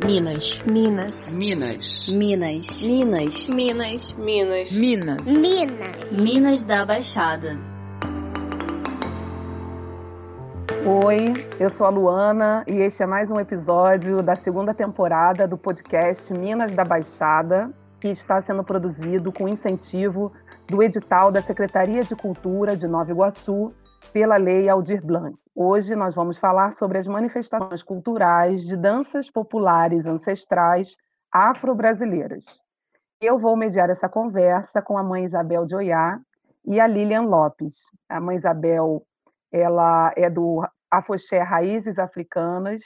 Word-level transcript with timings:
Minas. 0.00 0.58
Minas. 0.64 1.30
Minas. 1.34 2.08
Minas. 2.08 2.80
Minas. 2.82 3.50
Minas. 3.50 4.14
Minas. 4.14 4.72
Minas. 4.72 5.26
Minas. 5.26 6.10
Minas 6.10 6.64
da 6.64 6.86
Baixada. 6.86 7.58
Oi, 11.04 11.34
eu 11.60 11.68
sou 11.68 11.86
a 11.86 11.90
Luana 11.90 12.64
e 12.66 12.80
este 12.80 13.02
é 13.02 13.06
mais 13.06 13.30
um 13.30 13.38
episódio 13.38 14.22
da 14.22 14.34
segunda 14.34 14.72
temporada 14.72 15.46
do 15.46 15.58
podcast 15.58 16.32
Minas 16.32 16.72
da 16.72 16.84
Baixada, 16.84 17.70
que 18.00 18.08
está 18.08 18.40
sendo 18.40 18.64
produzido 18.64 19.30
com 19.30 19.46
incentivo 19.46 20.32
do 20.66 20.82
edital 20.82 21.30
da 21.30 21.42
Secretaria 21.42 22.00
de 22.00 22.16
Cultura 22.16 22.74
de 22.74 22.88
Nova 22.88 23.10
Iguaçu 23.10 23.74
pela 24.10 24.36
Lei 24.36 24.68
Aldir 24.68 25.04
Blanc. 25.04 25.36
Hoje 25.54 25.94
nós 25.94 26.14
vamos 26.14 26.38
falar 26.38 26.72
sobre 26.72 26.98
as 26.98 27.06
manifestações 27.06 27.82
culturais 27.82 28.64
de 28.64 28.76
danças 28.76 29.30
populares 29.30 30.06
ancestrais 30.06 30.96
afro-brasileiras. 31.30 32.60
Eu 33.20 33.38
vou 33.38 33.56
mediar 33.56 33.90
essa 33.90 34.08
conversa 34.08 34.82
com 34.82 34.98
a 34.98 35.02
mãe 35.02 35.24
Isabel 35.24 35.64
de 35.64 35.76
Oiá 35.76 36.18
e 36.64 36.80
a 36.80 36.86
Lilian 36.86 37.22
Lopes. 37.22 37.90
A 38.08 38.20
mãe 38.20 38.36
Isabel 38.36 39.02
ela 39.52 40.12
é 40.16 40.30
do 40.30 40.66
Afoxé 40.90 41.38
Raízes 41.40 41.98
Africanas. 41.98 42.82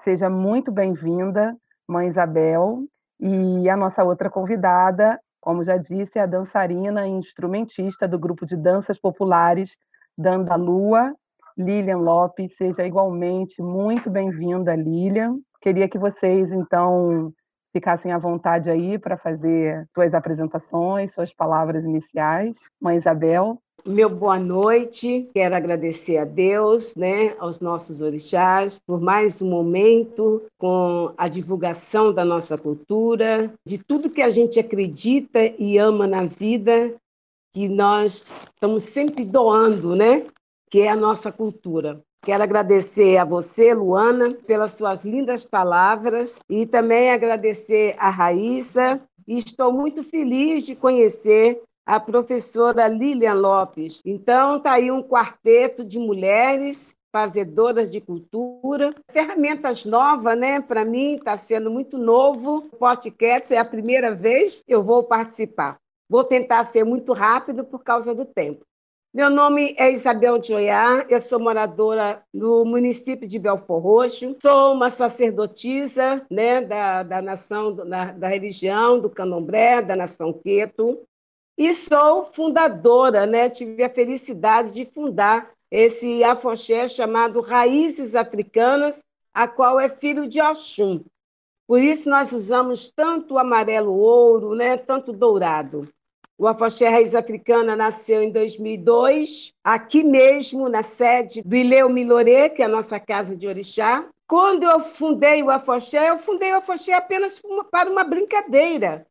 Seja 0.00 0.28
muito 0.28 0.72
bem-vinda, 0.72 1.56
mãe 1.88 2.08
Isabel. 2.08 2.84
E 3.20 3.68
a 3.68 3.76
nossa 3.76 4.02
outra 4.02 4.28
convidada, 4.28 5.20
como 5.40 5.62
já 5.62 5.76
disse, 5.76 6.18
é 6.18 6.22
a 6.22 6.26
dançarina 6.26 7.06
e 7.06 7.10
instrumentista 7.10 8.08
do 8.08 8.18
grupo 8.18 8.44
de 8.44 8.56
danças 8.56 8.98
populares 8.98 9.76
Dandalua, 10.16 11.14
Lilian 11.56 11.98
Lopes. 11.98 12.56
Seja 12.56 12.86
igualmente 12.86 13.62
muito 13.62 14.10
bem-vinda, 14.10 14.74
Lilian. 14.74 15.38
Queria 15.60 15.88
que 15.88 15.98
vocês, 15.98 16.52
então, 16.52 17.32
ficassem 17.72 18.12
à 18.12 18.18
vontade 18.18 18.70
aí 18.70 18.98
para 18.98 19.16
fazer 19.16 19.86
suas 19.94 20.14
apresentações, 20.14 21.12
suas 21.12 21.32
palavras 21.32 21.84
iniciais. 21.84 22.58
Mãe 22.80 22.96
Isabel. 22.96 23.58
Meu 23.86 24.10
boa 24.10 24.38
noite. 24.38 25.30
Quero 25.32 25.54
agradecer 25.54 26.18
a 26.18 26.24
Deus, 26.24 26.94
né, 26.94 27.34
aos 27.38 27.60
nossos 27.60 28.02
orixás, 28.02 28.78
por 28.78 29.00
mais 29.00 29.40
um 29.40 29.48
momento 29.48 30.42
com 30.58 31.12
a 31.16 31.28
divulgação 31.28 32.12
da 32.12 32.22
nossa 32.22 32.58
cultura, 32.58 33.50
de 33.64 33.78
tudo 33.78 34.10
que 34.10 34.20
a 34.20 34.28
gente 34.28 34.60
acredita 34.60 35.40
e 35.58 35.78
ama 35.78 36.06
na 36.06 36.24
vida, 36.24 36.94
que 37.52 37.68
nós 37.68 38.26
estamos 38.54 38.84
sempre 38.84 39.24
doando, 39.24 39.94
né, 39.96 40.26
que 40.70 40.80
é 40.80 40.88
a 40.88 40.96
nossa 40.96 41.32
cultura. 41.32 42.00
Quero 42.22 42.42
agradecer 42.42 43.16
a 43.16 43.24
você, 43.24 43.72
Luana, 43.72 44.34
pelas 44.46 44.74
suas 44.74 45.04
lindas 45.04 45.42
palavras 45.42 46.38
e 46.48 46.66
também 46.66 47.10
agradecer 47.10 47.94
a 47.98 48.10
Raíssa. 48.10 49.00
Estou 49.26 49.72
muito 49.72 50.02
feliz 50.02 50.66
de 50.66 50.76
conhecer 50.76 51.62
a 51.86 51.98
professora 51.98 52.86
Lilian 52.86 53.34
Lopes. 53.34 54.02
Então, 54.04 54.58
está 54.58 54.72
aí 54.72 54.90
um 54.90 55.02
quarteto 55.02 55.84
de 55.84 55.98
mulheres 55.98 56.94
fazedoras 57.10 57.90
de 57.90 58.00
cultura, 58.00 58.94
ferramentas 59.10 59.84
novas, 59.84 60.38
né? 60.38 60.60
Para 60.60 60.84
mim 60.84 61.16
está 61.16 61.36
sendo 61.36 61.70
muito 61.70 61.98
novo. 61.98 62.68
O 62.70 62.76
podcast 62.76 63.52
é 63.52 63.58
a 63.58 63.64
primeira 63.64 64.14
vez 64.14 64.62
que 64.64 64.72
eu 64.72 64.84
vou 64.84 65.02
participar. 65.02 65.79
Vou 66.10 66.24
tentar 66.24 66.64
ser 66.64 66.82
muito 66.82 67.12
rápido 67.12 67.64
por 67.64 67.84
causa 67.84 68.12
do 68.12 68.24
tempo. 68.24 68.66
Meu 69.14 69.30
nome 69.30 69.76
é 69.78 69.92
Isabel 69.92 70.38
de 70.38 70.52
Oiá, 70.52 71.06
eu 71.08 71.22
sou 71.22 71.38
moradora 71.38 72.20
do 72.34 72.64
município 72.64 73.28
de 73.28 73.38
Belfor 73.38 73.80
Roxo, 73.80 74.36
sou 74.42 74.72
uma 74.72 74.90
sacerdotisa 74.90 76.26
né, 76.28 76.62
da, 76.62 77.04
da 77.04 77.22
nação, 77.22 77.72
da, 77.72 78.06
da 78.06 78.26
religião 78.26 78.98
do 78.98 79.08
candomblé, 79.08 79.80
da 79.82 79.94
nação 79.94 80.32
Queto, 80.32 81.00
e 81.56 81.72
sou 81.76 82.24
fundadora, 82.24 83.24
né? 83.24 83.48
tive 83.48 83.80
a 83.84 83.88
felicidade 83.88 84.72
de 84.72 84.84
fundar 84.84 85.52
esse 85.70 86.24
afoxé 86.24 86.88
chamado 86.88 87.40
Raízes 87.40 88.16
Africanas, 88.16 89.04
a 89.32 89.46
qual 89.46 89.78
é 89.78 89.88
filho 89.88 90.26
de 90.26 90.40
Oxum. 90.40 91.04
Por 91.68 91.80
isso 91.80 92.10
nós 92.10 92.32
usamos 92.32 92.90
tanto 92.90 93.38
amarelo 93.38 93.92
ouro, 93.92 94.56
né? 94.56 94.76
tanto 94.76 95.12
dourado. 95.12 95.88
O 96.40 96.48
Afoxé 96.48 96.88
Raiz 96.88 97.14
Africana 97.14 97.76
nasceu 97.76 98.22
em 98.22 98.32
2002, 98.32 99.52
aqui 99.62 100.02
mesmo, 100.02 100.70
na 100.70 100.82
sede 100.82 101.42
do 101.42 101.54
Ileu 101.54 101.90
Milorê, 101.90 102.48
que 102.48 102.62
é 102.62 102.64
a 102.64 102.68
nossa 102.68 102.98
casa 102.98 103.36
de 103.36 103.46
orixá. 103.46 104.08
Quando 104.26 104.62
eu 104.62 104.80
fundei 104.80 105.42
o 105.42 105.50
Afoxé, 105.50 106.08
eu 106.08 106.18
fundei 106.18 106.50
o 106.52 106.56
Afoxé 106.56 106.94
apenas 106.94 107.38
para 107.70 107.90
uma 107.90 108.04
brincadeira, 108.04 109.06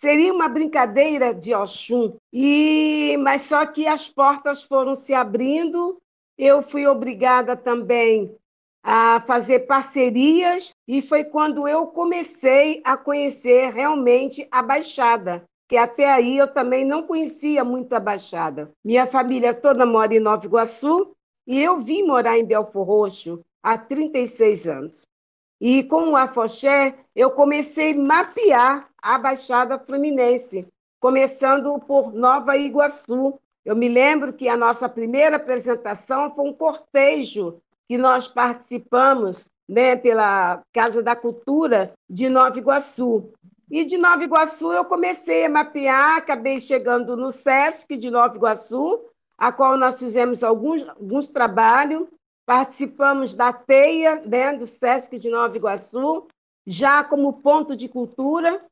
Seria 0.00 0.32
uma 0.32 0.48
brincadeira 0.48 1.34
de 1.34 1.52
Oxum, 1.52 2.16
e 2.32 3.16
mas 3.18 3.42
só 3.42 3.66
que 3.66 3.88
as 3.88 4.08
portas 4.08 4.62
foram 4.62 4.94
se 4.94 5.12
abrindo. 5.12 6.00
Eu 6.38 6.62
fui 6.62 6.86
obrigada 6.86 7.56
também 7.56 8.32
a 8.84 9.20
fazer 9.26 9.66
parcerias 9.66 10.70
e 10.86 11.02
foi 11.02 11.24
quando 11.24 11.66
eu 11.66 11.88
comecei 11.88 12.80
a 12.84 12.96
conhecer 12.96 13.72
realmente 13.72 14.46
a 14.48 14.62
Baixada, 14.62 15.44
que 15.68 15.76
até 15.76 16.10
aí 16.10 16.38
eu 16.38 16.48
também 16.48 16.84
não 16.84 17.02
conhecia 17.02 17.62
muito 17.62 17.92
a 17.92 18.00
Baixada. 18.00 18.72
Minha 18.82 19.06
família 19.06 19.52
toda 19.52 19.84
mora 19.84 20.14
em 20.14 20.20
Nova 20.20 20.46
Iguaçu 20.46 21.14
e 21.46 21.60
eu 21.60 21.80
vim 21.80 22.02
morar 22.02 22.38
em 22.38 22.44
Belfor 22.44 22.86
Roxo 22.86 23.44
há 23.62 23.76
36 23.76 24.66
anos. 24.66 25.06
E 25.60 25.82
com 25.84 26.10
o 26.10 26.16
Afoxé, 26.16 26.94
eu 27.14 27.30
comecei 27.30 27.92
a 27.92 27.98
mapear 27.98 28.88
a 29.02 29.18
Baixada 29.18 29.78
Fluminense, 29.78 30.66
começando 31.00 31.78
por 31.80 32.14
Nova 32.14 32.56
Iguaçu. 32.56 33.38
Eu 33.64 33.76
me 33.76 33.88
lembro 33.88 34.32
que 34.32 34.48
a 34.48 34.56
nossa 34.56 34.88
primeira 34.88 35.36
apresentação 35.36 36.34
foi 36.34 36.48
um 36.48 36.52
cortejo 36.52 37.60
que 37.86 37.98
nós 37.98 38.26
participamos 38.26 39.46
né, 39.68 39.96
pela 39.96 40.62
Casa 40.72 41.02
da 41.02 41.14
Cultura 41.14 41.92
de 42.08 42.28
Nova 42.28 42.56
Iguaçu. 42.56 43.32
E 43.70 43.84
de 43.84 43.98
Nova 43.98 44.24
Iguaçu 44.24 44.72
eu 44.72 44.84
comecei 44.84 45.44
a 45.44 45.50
mapear, 45.50 46.16
acabei 46.16 46.58
chegando 46.58 47.16
no 47.16 47.30
SESC 47.30 47.96
de 47.96 48.10
Nova 48.10 48.34
Iguaçu, 48.34 49.04
a 49.36 49.52
qual 49.52 49.76
nós 49.76 49.98
fizemos 49.98 50.42
alguns, 50.42 50.88
alguns 50.88 51.28
trabalhos, 51.28 52.08
Participamos 52.48 53.34
da 53.34 53.52
TEIA, 53.52 54.22
né, 54.24 54.54
do 54.54 54.66
SESC 54.66 55.18
de 55.18 55.28
Nova 55.28 55.54
Iguaçu, 55.54 56.26
já 56.66 57.04
como 57.04 57.42
ponto 57.42 57.76
de 57.76 57.90
cultura, 57.90 58.64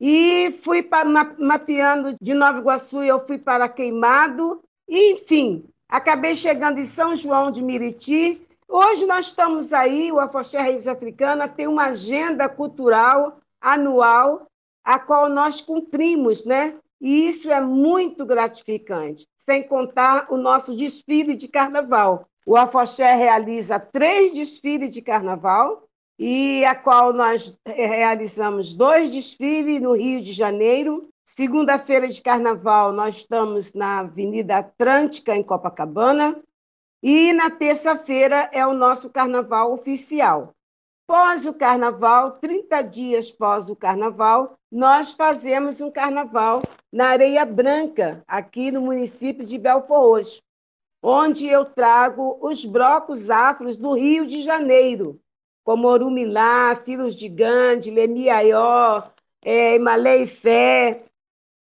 e 0.00 0.56
fui 0.62 0.84
para, 0.84 1.04
mapeando 1.36 2.16
de 2.22 2.32
Nova 2.32 2.60
Iguaçu, 2.60 3.02
eu 3.02 3.26
fui 3.26 3.36
para 3.36 3.68
Queimado, 3.68 4.62
e, 4.88 5.14
enfim, 5.14 5.64
acabei 5.88 6.36
chegando 6.36 6.78
em 6.78 6.86
São 6.86 7.16
João 7.16 7.50
de 7.50 7.60
Miriti. 7.60 8.40
Hoje 8.68 9.04
nós 9.04 9.26
estamos 9.26 9.72
aí, 9.72 10.12
o 10.12 10.20
Afoxé 10.20 10.60
Raiz 10.60 10.86
Africana 10.86 11.48
tem 11.48 11.66
uma 11.66 11.86
agenda 11.86 12.48
cultural 12.48 13.40
anual, 13.60 14.46
a 14.84 14.98
qual 14.98 15.28
nós 15.28 15.60
cumprimos, 15.60 16.44
né? 16.44 16.74
E 17.00 17.28
isso 17.28 17.50
é 17.50 17.60
muito 17.60 18.26
gratificante, 18.26 19.26
sem 19.36 19.62
contar 19.62 20.26
o 20.30 20.36
nosso 20.36 20.74
desfile 20.74 21.36
de 21.36 21.48
carnaval, 21.48 22.28
o 22.48 22.56
Afoxé 22.56 23.14
realiza 23.14 23.78
três 23.78 24.32
desfiles 24.32 24.94
de 24.94 25.02
carnaval, 25.02 25.86
e 26.18 26.64
a 26.64 26.74
qual 26.74 27.12
nós 27.12 27.54
realizamos 27.66 28.72
dois 28.72 29.10
desfiles 29.10 29.82
no 29.82 29.92
Rio 29.92 30.22
de 30.22 30.32
Janeiro. 30.32 31.10
Segunda-feira 31.26 32.08
de 32.08 32.22
carnaval, 32.22 32.90
nós 32.90 33.18
estamos 33.18 33.74
na 33.74 33.98
Avenida 33.98 34.56
Atlântica, 34.56 35.36
em 35.36 35.42
Copacabana. 35.42 36.42
E 37.02 37.34
na 37.34 37.50
terça-feira 37.50 38.48
é 38.50 38.66
o 38.66 38.72
nosso 38.72 39.10
carnaval 39.10 39.74
oficial. 39.74 40.54
Pós 41.08 41.46
o 41.46 41.54
carnaval, 41.54 42.32
30 42.32 42.82
dias 42.82 43.32
pós 43.32 43.70
o 43.70 43.74
carnaval, 43.74 44.58
nós 44.70 45.10
fazemos 45.10 45.80
um 45.80 45.90
carnaval 45.90 46.62
na 46.92 47.08
Areia 47.08 47.46
Branca, 47.46 48.22
aqui 48.28 48.70
no 48.70 48.82
município 48.82 49.46
de 49.46 49.56
Belfor 49.56 50.00
Roxo 50.00 50.42
onde 51.02 51.46
eu 51.46 51.64
trago 51.64 52.38
os 52.42 52.64
blocos 52.64 53.30
afros 53.30 53.76
do 53.76 53.94
Rio 53.94 54.26
de 54.26 54.42
Janeiro, 54.42 55.18
como 55.64 55.88
Orumilá, 55.88 56.76
Filhos 56.84 57.14
de 57.14 57.28
Gandhi, 57.28 57.90
Lemiaió, 57.90 59.04
é, 59.42 59.78
Malei 59.78 60.26
Fé, 60.26 61.04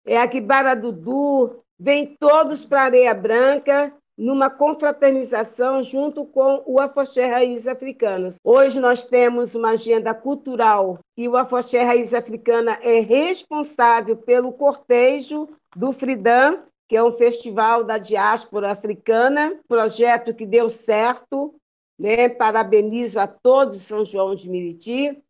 é, 0.05 0.17
Akibara 0.17 0.75
Dudu, 0.75 1.61
vêm 1.77 2.15
todos 2.17 2.63
para 2.63 2.83
Areia 2.83 3.13
Branca 3.13 3.93
numa 4.17 4.49
confraternização 4.49 5.83
junto 5.83 6.25
com 6.25 6.63
o 6.65 6.79
Afoxé 6.79 7.25
Raiz 7.25 7.67
Africanas. 7.67 8.37
Hoje 8.43 8.79
nós 8.79 9.03
temos 9.03 9.55
uma 9.55 9.71
agenda 9.71 10.13
cultural 10.13 10.99
e 11.17 11.27
o 11.27 11.35
Afoxé 11.35 11.83
Raiz 11.83 12.13
Africana 12.13 12.79
é 12.81 12.99
responsável 12.99 14.15
pelo 14.15 14.53
cortejo 14.53 15.49
do 15.75 15.91
Fridan, 15.91 16.63
que 16.87 16.95
é 16.95 17.03
um 17.03 17.11
festival 17.11 17.83
da 17.83 17.97
diáspora 17.97 18.71
africana, 18.71 19.59
projeto 19.67 20.33
que 20.33 20.45
deu 20.45 20.69
certo. 20.69 21.55
Né? 21.97 22.29
Parabenizo 22.29 23.19
a 23.19 23.27
todos 23.27 23.81
São 23.81 24.05
João 24.05 24.35
de 24.35 24.49
Miriti. 24.49 25.21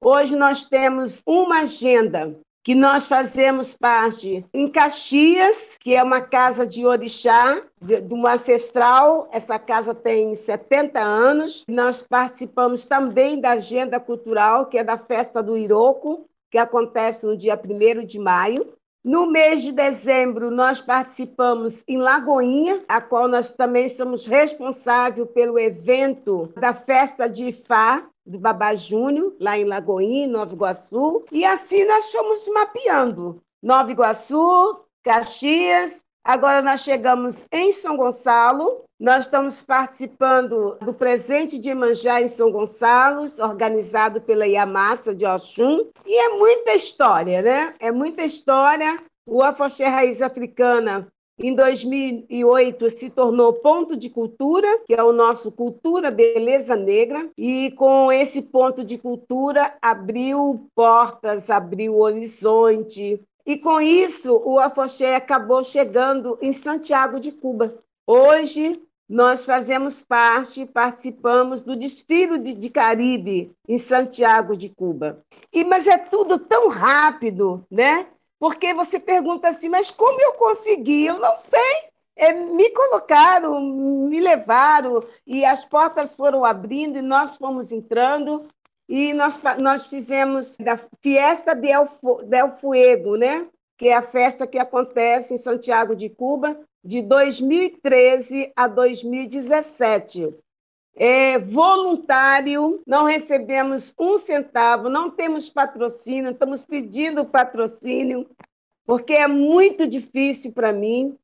Hoje 0.00 0.36
nós 0.36 0.68
temos 0.68 1.22
uma 1.26 1.60
agenda 1.60 2.36
que 2.64 2.74
nós 2.74 3.06
fazemos 3.06 3.74
parte 3.74 4.44
em 4.54 4.68
Caxias, 4.68 5.70
que 5.80 5.94
é 5.94 6.02
uma 6.02 6.20
casa 6.20 6.64
de 6.64 6.86
orixá, 6.86 7.60
de, 7.80 8.00
de 8.00 8.14
uma 8.14 8.34
ancestral. 8.34 9.28
Essa 9.32 9.58
casa 9.58 9.94
tem 9.94 10.34
70 10.34 11.00
anos. 11.00 11.64
Nós 11.68 12.02
participamos 12.02 12.84
também 12.84 13.40
da 13.40 13.52
agenda 13.52 13.98
cultural, 13.98 14.66
que 14.66 14.78
é 14.78 14.84
da 14.84 14.96
festa 14.96 15.42
do 15.42 15.58
Iroco, 15.58 16.26
que 16.50 16.58
acontece 16.58 17.26
no 17.26 17.36
dia 17.36 17.58
1 17.58 18.06
de 18.06 18.18
maio. 18.18 18.72
No 19.04 19.26
mês 19.26 19.62
de 19.62 19.72
dezembro, 19.72 20.48
nós 20.48 20.80
participamos 20.80 21.82
em 21.88 21.98
Lagoinha, 21.98 22.84
a 22.86 23.00
qual 23.00 23.26
nós 23.26 23.50
também 23.50 23.88
somos 23.88 24.28
responsáveis 24.28 25.28
pelo 25.30 25.58
evento 25.58 26.52
da 26.56 26.72
festa 26.72 27.28
de 27.28 27.48
Ifá, 27.48 28.06
do 28.24 28.38
Babá 28.38 28.74
Júnior, 28.74 29.34
lá 29.40 29.58
em 29.58 29.64
Lagoinha, 29.64 30.28
Nova 30.28 30.52
Iguaçu. 30.52 31.24
E 31.32 31.44
assim 31.44 31.84
nós 31.84 32.10
fomos 32.10 32.46
mapeando. 32.48 33.42
Nova 33.62 33.90
Iguaçu, 33.90 34.80
Caxias, 35.02 36.00
agora 36.24 36.62
nós 36.62 36.80
chegamos 36.82 37.36
em 37.50 37.72
São 37.72 37.96
Gonçalo. 37.96 38.84
Nós 38.98 39.24
estamos 39.24 39.62
participando 39.62 40.76
do 40.80 40.94
presente 40.94 41.58
de 41.58 41.74
Manjá 41.74 42.22
em 42.22 42.28
São 42.28 42.52
Gonçalo, 42.52 43.26
organizado 43.40 44.20
pela 44.20 44.46
Iamassa 44.46 45.12
de 45.12 45.26
Oxum. 45.26 45.90
E 46.06 46.14
é 46.14 46.28
muita 46.28 46.74
história, 46.74 47.42
né? 47.42 47.74
É 47.80 47.90
muita 47.90 48.24
história. 48.24 49.02
O 49.26 49.42
Afoxé 49.42 49.86
Raiz 49.86 50.22
Africana 50.22 51.11
em 51.38 51.54
2008, 51.54 52.90
se 52.90 53.10
tornou 53.10 53.54
ponto 53.54 53.96
de 53.96 54.10
cultura, 54.10 54.80
que 54.86 54.94
é 54.94 55.02
o 55.02 55.12
nosso 55.12 55.50
Cultura 55.50 56.10
Beleza 56.10 56.76
Negra, 56.76 57.28
e 57.36 57.70
com 57.72 58.12
esse 58.12 58.42
ponto 58.42 58.84
de 58.84 58.98
cultura 58.98 59.74
abriu 59.80 60.68
portas, 60.74 61.48
abriu 61.48 61.98
horizonte. 61.98 63.20
E 63.44 63.56
com 63.56 63.80
isso, 63.80 64.40
o 64.44 64.58
Afoxé 64.58 65.16
acabou 65.16 65.64
chegando 65.64 66.38
em 66.40 66.52
Santiago 66.52 67.18
de 67.18 67.32
Cuba. 67.32 67.74
Hoje, 68.06 68.80
nós 69.08 69.44
fazemos 69.44 70.02
parte, 70.02 70.64
participamos 70.64 71.60
do 71.60 71.76
desfile 71.76 72.38
de, 72.38 72.54
de, 72.54 72.70
Caribe 72.70 73.52
em 73.68 73.76
Santiago 73.78 74.56
de 74.56 74.68
Cuba. 74.68 75.22
E 75.52 75.64
mas 75.64 75.86
é 75.86 75.98
tudo 75.98 76.38
tão 76.38 76.68
rápido, 76.68 77.64
né? 77.70 78.06
Porque 78.42 78.74
você 78.74 78.98
pergunta 78.98 79.46
assim, 79.46 79.68
mas 79.68 79.92
como 79.92 80.20
eu 80.20 80.32
consegui? 80.32 81.06
Eu 81.06 81.20
não 81.20 81.38
sei. 81.38 81.92
É, 82.16 82.32
me 82.32 82.70
colocaram, 82.70 83.60
me 83.60 84.18
levaram, 84.18 85.00
e 85.24 85.44
as 85.44 85.64
portas 85.64 86.16
foram 86.16 86.44
abrindo, 86.44 86.98
e 86.98 87.02
nós 87.02 87.36
fomos 87.36 87.70
entrando, 87.70 88.48
e 88.88 89.12
nós, 89.12 89.40
nós 89.60 89.86
fizemos 89.86 90.56
da 90.56 90.76
Fiesta 91.00 91.54
del, 91.54 91.88
del 92.24 92.56
Fuego, 92.56 93.14
né? 93.14 93.46
que 93.78 93.86
é 93.86 93.94
a 93.94 94.02
festa 94.02 94.44
que 94.44 94.58
acontece 94.58 95.34
em 95.34 95.38
Santiago 95.38 95.94
de 95.94 96.08
Cuba, 96.08 96.58
de 96.84 97.00
2013 97.00 98.52
a 98.56 98.66
2017 98.66 100.34
é 100.94 101.38
voluntário, 101.38 102.82
não 102.86 103.04
recebemos 103.04 103.94
um 103.98 104.18
centavo, 104.18 104.88
não 104.88 105.10
temos 105.10 105.48
patrocínio, 105.48 106.30
estamos 106.30 106.64
pedindo 106.64 107.24
patrocínio, 107.24 108.28
porque 108.84 109.14
é 109.14 109.26
muito 109.26 109.86
difícil 109.86 110.52
para 110.52 110.72
mim. 110.72 111.16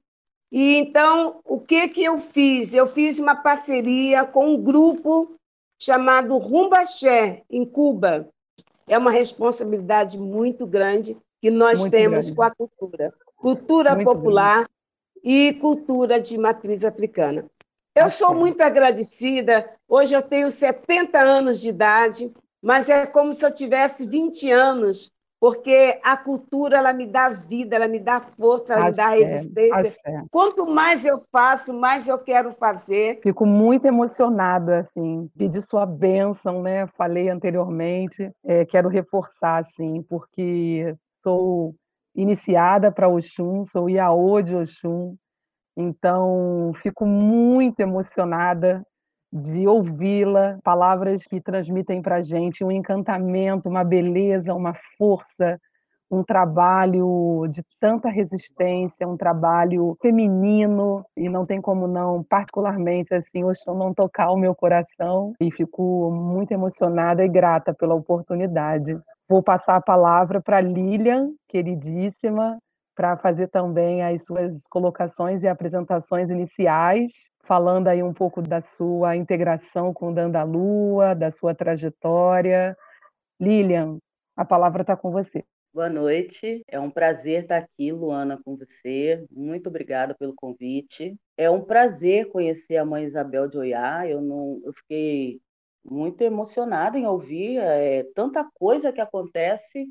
E 0.50 0.76
então, 0.76 1.40
o 1.44 1.60
que, 1.60 1.88
que 1.88 2.02
eu 2.02 2.18
fiz? 2.18 2.72
Eu 2.72 2.86
fiz 2.86 3.18
uma 3.18 3.36
parceria 3.36 4.24
com 4.24 4.54
um 4.54 4.62
grupo 4.62 5.34
chamado 5.78 6.36
Rumbaxé, 6.38 7.42
em 7.50 7.64
Cuba. 7.64 8.28
É 8.86 8.96
uma 8.96 9.10
responsabilidade 9.10 10.18
muito 10.18 10.66
grande 10.66 11.16
que 11.40 11.50
nós 11.50 11.78
muito 11.78 11.92
temos 11.92 12.24
grande. 12.24 12.34
com 12.34 12.42
a 12.42 12.50
cultura. 12.50 13.14
Cultura 13.36 13.94
muito 13.94 14.06
popular 14.06 14.56
grande. 14.56 14.70
e 15.22 15.52
cultura 15.54 16.20
de 16.20 16.38
matriz 16.38 16.84
africana. 16.84 17.44
Eu 17.98 18.10
sou 18.10 18.34
muito 18.34 18.60
agradecida. 18.60 19.68
Hoje 19.88 20.14
eu 20.14 20.22
tenho 20.22 20.50
70 20.50 21.18
anos 21.18 21.60
de 21.60 21.68
idade, 21.68 22.32
mas 22.62 22.88
é 22.88 23.06
como 23.06 23.34
se 23.34 23.44
eu 23.44 23.52
tivesse 23.52 24.06
20 24.06 24.50
anos, 24.50 25.12
porque 25.40 25.98
a 26.02 26.16
cultura 26.16 26.78
ela 26.78 26.92
me 26.92 27.06
dá 27.06 27.28
vida, 27.28 27.76
ela 27.76 27.86
me 27.86 27.98
dá 27.98 28.20
força, 28.20 28.74
ela 28.74 28.86
me 28.86 28.96
dá 28.96 29.08
resistência. 29.08 30.24
Quanto 30.30 30.66
mais 30.66 31.04
eu 31.04 31.20
faço, 31.30 31.72
mais 31.72 32.08
eu 32.08 32.18
quero 32.18 32.52
fazer. 32.52 33.20
Fico 33.22 33.46
muito 33.46 33.86
emocionada, 33.86 34.80
assim, 34.80 35.30
pedir 35.36 35.62
sua 35.62 35.86
bênção, 35.86 36.62
né? 36.62 36.86
Falei 36.88 37.28
anteriormente, 37.28 38.30
é, 38.44 38.64
quero 38.64 38.88
reforçar, 38.88 39.58
assim, 39.58 40.02
porque 40.08 40.94
sou 41.22 41.74
iniciada 42.14 42.90
para 42.90 43.08
Oxum, 43.08 43.64
sou 43.64 43.88
Iaô 43.88 44.42
de 44.42 44.56
Oxum, 44.56 45.14
então, 45.80 46.72
fico 46.82 47.06
muito 47.06 47.78
emocionada 47.78 48.84
de 49.32 49.68
ouvi-la, 49.68 50.58
palavras 50.64 51.22
que 51.22 51.40
transmitem 51.40 52.02
para 52.02 52.16
a 52.16 52.20
gente 52.22 52.64
um 52.64 52.72
encantamento, 52.72 53.68
uma 53.68 53.84
beleza, 53.84 54.52
uma 54.52 54.74
força, 54.96 55.56
um 56.10 56.24
trabalho 56.24 57.46
de 57.48 57.62
tanta 57.78 58.08
resistência, 58.08 59.06
um 59.06 59.16
trabalho 59.16 59.96
feminino, 60.02 61.04
e 61.16 61.28
não 61.28 61.46
tem 61.46 61.60
como 61.60 61.86
não, 61.86 62.24
particularmente 62.24 63.14
assim, 63.14 63.44
som 63.54 63.74
não 63.74 63.94
tocar 63.94 64.32
o 64.32 64.36
meu 64.36 64.56
coração, 64.56 65.32
e 65.40 65.48
fico 65.52 66.10
muito 66.10 66.50
emocionada 66.50 67.24
e 67.24 67.28
grata 67.28 67.72
pela 67.72 67.94
oportunidade. 67.94 68.98
Vou 69.28 69.44
passar 69.44 69.76
a 69.76 69.82
palavra 69.82 70.40
para 70.40 70.60
Lilian, 70.60 71.30
queridíssima, 71.46 72.58
para 72.98 73.16
fazer 73.16 73.46
também 73.46 74.02
as 74.02 74.24
suas 74.24 74.66
colocações 74.66 75.44
e 75.44 75.46
apresentações 75.46 76.30
iniciais, 76.30 77.30
falando 77.44 77.86
aí 77.86 78.02
um 78.02 78.12
pouco 78.12 78.42
da 78.42 78.60
sua 78.60 79.14
integração 79.14 79.94
com 79.94 80.10
o 80.10 80.12
Dandalua, 80.12 81.14
da 81.14 81.30
sua 81.30 81.54
trajetória. 81.54 82.76
Lilian, 83.40 83.98
a 84.36 84.44
palavra 84.44 84.82
está 84.82 84.96
com 84.96 85.12
você. 85.12 85.44
Boa 85.72 85.88
noite, 85.88 86.64
é 86.66 86.80
um 86.80 86.90
prazer 86.90 87.42
estar 87.42 87.58
aqui, 87.58 87.92
Luana, 87.92 88.40
com 88.44 88.56
você. 88.56 89.24
Muito 89.30 89.68
obrigada 89.68 90.12
pelo 90.18 90.34
convite. 90.34 91.14
É 91.36 91.48
um 91.48 91.62
prazer 91.62 92.28
conhecer 92.32 92.78
a 92.78 92.84
mãe 92.84 93.04
Isabel 93.04 93.46
de 93.46 93.58
Oiá. 93.58 94.08
Eu 94.08 94.20
não, 94.20 94.60
eu 94.64 94.72
fiquei 94.72 95.40
muito 95.88 96.20
emocionada 96.22 96.98
em 96.98 97.06
ouvir 97.06 97.58
é, 97.58 98.04
tanta 98.12 98.44
coisa 98.54 98.92
que 98.92 99.00
acontece 99.00 99.88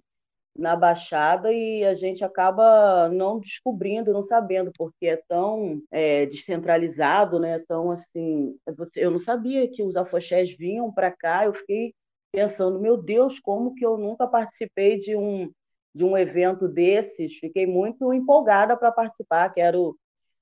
na 0.58 0.76
Baixada 0.76 1.52
e 1.54 1.86
a 1.86 1.94
gente 1.94 2.24
acaba 2.24 3.10
não 3.10 3.40
descobrindo, 3.40 4.12
não 4.12 4.24
sabendo, 4.26 4.72
porque 4.78 5.08
é 5.08 5.18
tão 5.28 5.82
é, 5.92 6.26
descentralizado, 6.26 7.40
né? 7.40 7.60
Tão 7.68 7.92
assim, 7.92 8.58
eu 8.96 9.12
não 9.12 9.20
sabia 9.20 9.70
que 9.70 9.84
os 9.84 9.96
afoxés 9.96 10.52
vinham 10.58 10.92
para 10.92 11.12
cá. 11.12 11.46
Eu 11.46 11.54
fiquei 11.54 11.94
pensando, 12.32 12.80
meu 12.80 12.98
Deus, 12.98 13.40
como 13.40 13.76
que 13.76 13.86
eu 13.86 13.98
nunca 13.98 14.28
participei 14.28 15.00
de 15.00 15.16
um 15.16 15.52
de 15.94 16.04
um 16.04 16.18
evento 16.18 16.68
desses? 16.68 17.38
Fiquei 17.38 17.66
muito 17.66 18.14
empolgada 18.14 18.78
para 18.78 18.92
participar. 18.92 19.54
Quero 19.54 19.98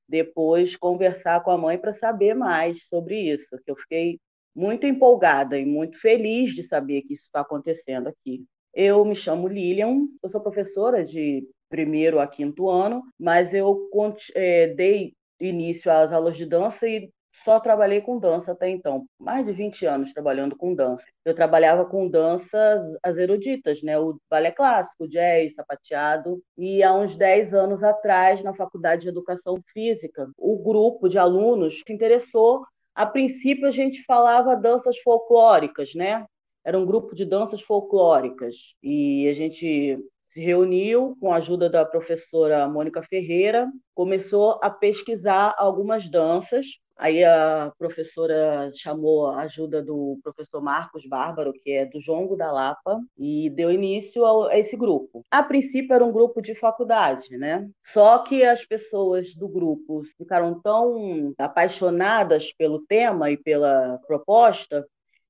depois 0.07 0.75
conversar 0.75 1.43
com 1.43 1.51
a 1.51 1.57
mãe 1.57 1.77
para 1.77 1.93
saber 1.93 2.33
mais 2.33 2.87
sobre 2.87 3.19
isso, 3.33 3.57
que 3.63 3.71
eu 3.71 3.75
fiquei 3.75 4.19
muito 4.55 4.85
empolgada 4.85 5.57
e 5.59 5.65
muito 5.65 5.99
feliz 5.99 6.53
de 6.53 6.63
saber 6.63 7.01
que 7.03 7.13
isso 7.13 7.23
está 7.23 7.41
acontecendo 7.41 8.07
aqui. 8.07 8.45
Eu 8.75 9.05
me 9.05 9.15
chamo 9.15 9.47
Lilian, 9.47 10.05
eu 10.21 10.29
sou 10.29 10.41
professora 10.41 11.01
de 11.01 11.47
primeiro 11.69 12.19
a 12.19 12.27
quinto 12.27 12.69
ano, 12.69 13.01
mas 13.17 13.53
eu 13.53 13.89
é, 14.35 14.67
dei 14.67 15.13
início 15.39 15.89
às 15.89 16.11
aulas 16.11 16.35
de 16.35 16.45
dança 16.45 16.85
e 16.85 17.09
só 17.43 17.57
trabalhei 17.57 18.01
com 18.01 18.19
dança 18.19 18.51
até 18.51 18.69
então, 18.69 19.05
mais 19.17 19.45
de 19.45 19.53
20 19.53 19.85
anos 19.85 20.11
trabalhando 20.11 20.57
com 20.57 20.75
dança. 20.75 21.05
Eu 21.23 21.33
trabalhava 21.33 21.85
com 21.85 22.09
danças 22.09 22.81
as 23.01 23.17
eruditas, 23.17 23.81
né? 23.81 23.97
o 23.97 24.17
balé 24.29 24.51
clássico, 24.51 25.07
jazz, 25.07 25.53
sapateado, 25.53 26.41
e 26.57 26.83
há 26.83 26.93
uns 26.93 27.15
10 27.15 27.53
anos 27.53 27.81
atrás, 27.81 28.43
na 28.43 28.53
Faculdade 28.53 29.03
de 29.03 29.09
Educação 29.09 29.55
Física, 29.73 30.29
o 30.37 30.61
grupo 30.61 31.07
de 31.07 31.17
alunos 31.17 31.81
se 31.85 31.93
interessou. 31.93 32.65
A 32.93 33.05
princípio, 33.05 33.67
a 33.67 33.71
gente 33.71 34.03
falava 34.03 34.55
danças 34.55 34.97
folclóricas, 34.99 35.93
né? 35.95 36.25
Era 36.65 36.79
um 36.79 36.85
grupo 36.85 37.13
de 37.13 37.23
danças 37.23 37.61
folclóricas 37.61 38.55
e 38.81 39.27
a 39.29 39.33
gente 39.33 39.99
se 40.27 40.41
reuniu 40.41 41.15
com 41.21 41.31
a 41.31 41.37
ajuda 41.37 41.69
da 41.69 41.85
professora 41.85 42.67
Mônica 42.67 43.01
Ferreira, 43.03 43.71
começou 43.93 44.59
a 44.61 44.69
pesquisar 44.69 45.55
algumas 45.57 46.09
danças. 46.09 46.65
Aí 46.97 47.23
a 47.23 47.71
professora 47.77 48.69
chamou 48.73 49.27
a 49.27 49.41
ajuda 49.41 49.81
do 49.81 50.17
professor 50.23 50.61
Marcos 50.61 51.05
Bárbaro, 51.07 51.53
que 51.53 51.71
é 51.71 51.85
do 51.85 52.01
Jongo 52.01 52.35
da 52.35 52.51
Lapa, 52.51 52.99
e 53.17 53.49
deu 53.49 53.71
início 53.71 54.25
a 54.25 54.57
esse 54.57 54.75
grupo. 54.75 55.21
A 55.29 55.43
princípio 55.43 55.93
era 55.93 56.03
um 56.03 56.11
grupo 56.11 56.41
de 56.41 56.55
faculdade, 56.55 57.37
né? 57.37 57.69
Só 57.85 58.19
que 58.19 58.43
as 58.43 58.65
pessoas 58.65 59.35
do 59.35 59.47
grupo 59.47 60.03
ficaram 60.17 60.59
tão 60.61 61.33
apaixonadas 61.37 62.51
pelo 62.53 62.85
tema 62.85 63.29
e 63.29 63.37
pela 63.37 63.99
proposta 64.07 64.85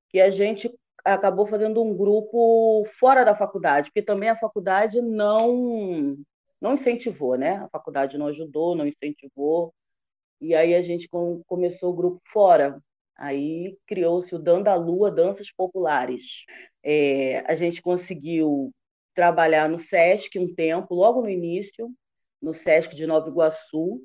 que 0.09 0.19
a 0.21 0.29
gente 0.29 0.71
acabou 1.05 1.45
fazendo 1.45 1.83
um 1.83 1.95
grupo 1.95 2.85
fora 2.99 3.23
da 3.23 3.35
faculdade, 3.35 3.89
porque 3.89 4.01
também 4.01 4.29
a 4.29 4.35
faculdade 4.35 5.01
não 5.01 6.17
não 6.59 6.73
incentivou, 6.73 7.37
né? 7.37 7.57
A 7.57 7.69
faculdade 7.69 8.17
não 8.17 8.27
ajudou, 8.27 8.75
não 8.75 8.87
incentivou. 8.87 9.73
E 10.41 10.55
aí 10.55 10.73
a 10.73 10.81
gente 10.81 11.07
começou 11.45 11.91
o 11.91 11.95
grupo 11.95 12.21
fora. 12.31 12.81
Aí 13.17 13.77
criou-se 13.87 14.33
o 14.35 14.39
Dandalua 14.39 15.11
Danças 15.11 15.51
Populares. 15.51 16.43
É, 16.83 17.39
a 17.47 17.55
gente 17.55 17.81
conseguiu 17.81 18.71
trabalhar 19.13 19.69
no 19.69 19.79
SESC 19.79 20.39
um 20.39 20.53
tempo, 20.53 20.95
logo 20.95 21.21
no 21.21 21.29
início, 21.29 21.89
no 22.41 22.53
SESC 22.53 22.95
de 22.95 23.05
Nova 23.05 23.29
Iguaçu. 23.29 24.03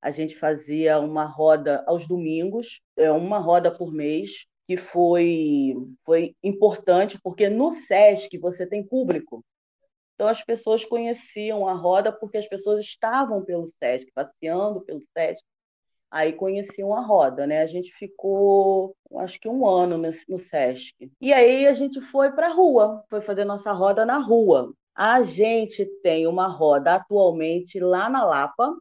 A 0.00 0.10
gente 0.10 0.36
fazia 0.36 1.00
uma 1.00 1.24
roda 1.24 1.82
aos 1.86 2.06
domingos, 2.06 2.80
é, 2.96 3.10
uma 3.10 3.38
roda 3.38 3.72
por 3.72 3.90
mês, 3.92 4.46
que 4.66 4.76
foi, 4.76 5.74
foi 6.04 6.34
importante, 6.42 7.18
porque 7.22 7.48
no 7.48 7.72
SESC 7.72 8.38
você 8.38 8.66
tem 8.66 8.82
público. 8.86 9.44
Então 10.14 10.28
as 10.28 10.42
pessoas 10.42 10.84
conheciam 10.84 11.68
a 11.68 11.74
roda 11.74 12.12
porque 12.12 12.38
as 12.38 12.46
pessoas 12.46 12.84
estavam 12.84 13.44
pelo 13.44 13.66
SESC, 13.66 14.10
passeando 14.14 14.80
pelo 14.80 15.00
SESC, 15.12 15.44
aí 16.10 16.32
conheciam 16.32 16.94
a 16.94 17.00
roda, 17.00 17.46
né? 17.46 17.60
A 17.60 17.66
gente 17.66 17.92
ficou, 17.94 18.96
acho 19.16 19.40
que 19.40 19.48
um 19.48 19.66
ano 19.66 19.98
no, 19.98 20.38
SESC. 20.38 21.10
E 21.20 21.32
aí 21.32 21.66
a 21.66 21.72
gente 21.72 22.00
foi 22.00 22.30
para 22.30 22.46
a 22.46 22.52
rua, 22.52 23.04
foi 23.10 23.20
fazer 23.20 23.44
nossa 23.44 23.72
roda 23.72 24.06
na 24.06 24.18
rua. 24.18 24.72
A 24.94 25.24
gente 25.24 25.84
tem 26.02 26.28
uma 26.28 26.46
roda 26.46 26.94
atualmente 26.94 27.80
lá 27.80 28.08
na 28.08 28.24
Lapa, 28.24 28.76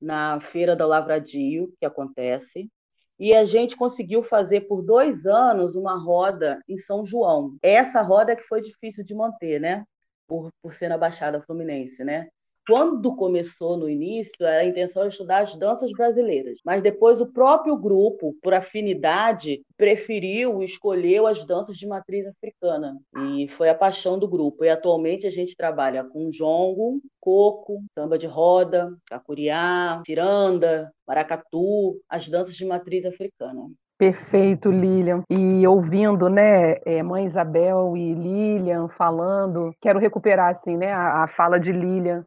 na 0.00 0.40
Feira 0.40 0.76
da 0.76 0.86
Lavradio, 0.86 1.74
que 1.80 1.84
acontece. 1.84 2.70
E 3.18 3.34
a 3.34 3.44
gente 3.44 3.76
conseguiu 3.76 4.22
fazer 4.22 4.62
por 4.62 4.82
dois 4.82 5.26
anos 5.26 5.74
uma 5.74 5.98
roda 5.98 6.62
em 6.68 6.78
São 6.78 7.04
João. 7.04 7.56
Essa 7.62 8.00
roda 8.00 8.36
que 8.36 8.44
foi 8.44 8.60
difícil 8.60 9.04
de 9.04 9.14
manter, 9.14 9.60
né? 9.60 9.84
Por, 10.26 10.50
por 10.62 10.72
ser 10.72 10.88
na 10.88 10.98
Baixada 10.98 11.42
Fluminense, 11.42 12.04
né? 12.04 12.28
Quando 12.68 13.16
começou 13.16 13.78
no 13.78 13.88
início, 13.88 14.46
a 14.46 14.62
intenção 14.62 15.00
era 15.00 15.08
estudar 15.08 15.38
as 15.38 15.56
danças 15.56 15.90
brasileiras, 15.92 16.58
mas 16.62 16.82
depois 16.82 17.18
o 17.18 17.32
próprio 17.32 17.74
grupo, 17.78 18.36
por 18.42 18.52
afinidade, 18.52 19.62
preferiu, 19.74 20.62
escolheu 20.62 21.26
as 21.26 21.46
danças 21.46 21.78
de 21.78 21.86
matriz 21.86 22.26
africana. 22.26 22.98
E 23.32 23.48
foi 23.56 23.70
a 23.70 23.74
paixão 23.74 24.18
do 24.18 24.28
grupo. 24.28 24.66
E 24.66 24.68
atualmente 24.68 25.26
a 25.26 25.30
gente 25.30 25.56
trabalha 25.56 26.04
com 26.04 26.30
jongo, 26.30 27.00
coco, 27.18 27.82
samba 27.94 28.18
de 28.18 28.26
roda, 28.26 28.92
cacuriá, 29.06 30.02
tiranda, 30.04 30.92
maracatu, 31.06 31.98
as 32.06 32.28
danças 32.28 32.54
de 32.54 32.66
matriz 32.66 33.06
africana. 33.06 33.62
Perfeito, 33.96 34.70
Lilian. 34.70 35.22
E 35.30 35.66
ouvindo, 35.66 36.28
né, 36.28 36.76
é, 36.84 37.02
mãe 37.02 37.24
Isabel 37.24 37.96
e 37.96 38.12
Lilian 38.12 38.88
falando, 38.88 39.72
quero 39.80 39.98
recuperar 39.98 40.50
assim, 40.50 40.76
né, 40.76 40.92
a, 40.92 41.24
a 41.24 41.28
fala 41.28 41.58
de 41.58 41.72
Lilian 41.72 42.24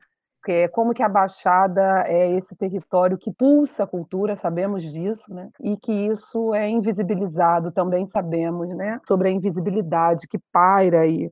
é 0.49 0.67
como 0.67 0.93
que 0.93 1.03
a 1.03 1.09
Baixada 1.09 2.03
é 2.07 2.31
esse 2.31 2.55
território 2.55 3.17
que 3.17 3.31
pulsa 3.31 3.83
a 3.83 3.87
cultura, 3.87 4.35
sabemos 4.35 4.83
disso, 4.83 5.33
né? 5.33 5.49
E 5.61 5.77
que 5.77 5.91
isso 5.91 6.53
é 6.55 6.69
invisibilizado, 6.69 7.71
também 7.71 8.05
sabemos, 8.05 8.69
né? 8.69 8.99
Sobre 9.07 9.29
a 9.29 9.31
invisibilidade 9.31 10.27
que 10.27 10.39
paira 10.51 11.01
aí 11.01 11.29